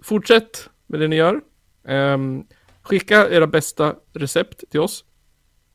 [0.03, 1.41] fortsätt med det ni gör.
[1.83, 2.47] Um,
[2.81, 5.05] skicka era bästa recept till oss.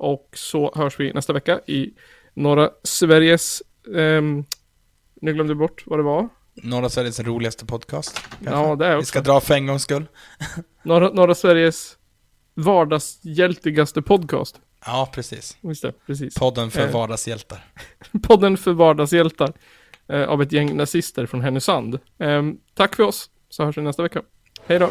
[0.03, 1.91] Och så hörs vi nästa vecka i
[2.35, 3.63] norra Sveriges...
[3.97, 4.45] ehm,
[5.21, 6.29] nu glömde jag bort vad det var.
[6.55, 8.21] Norra Sveriges roligaste podcast.
[8.45, 8.51] kanske.
[8.69, 9.07] Ja, det är Vi också.
[9.07, 10.05] ska dra för en gångs skull.
[10.83, 11.97] Norra, norra Sveriges
[12.55, 14.61] vardagshjältigaste podcast.
[14.87, 15.57] Ja, precis.
[15.61, 16.35] Just det, precis.
[16.35, 16.93] Podden för Eh.
[16.93, 17.65] vardagshjältar.
[18.23, 19.53] Podden för vardagshjältar
[20.09, 21.99] eh, av ett gäng nazister från Härnösand.
[22.19, 22.43] Eh,
[22.75, 24.23] tack för oss, så hörs vi nästa vecka.
[24.67, 24.91] Hej då!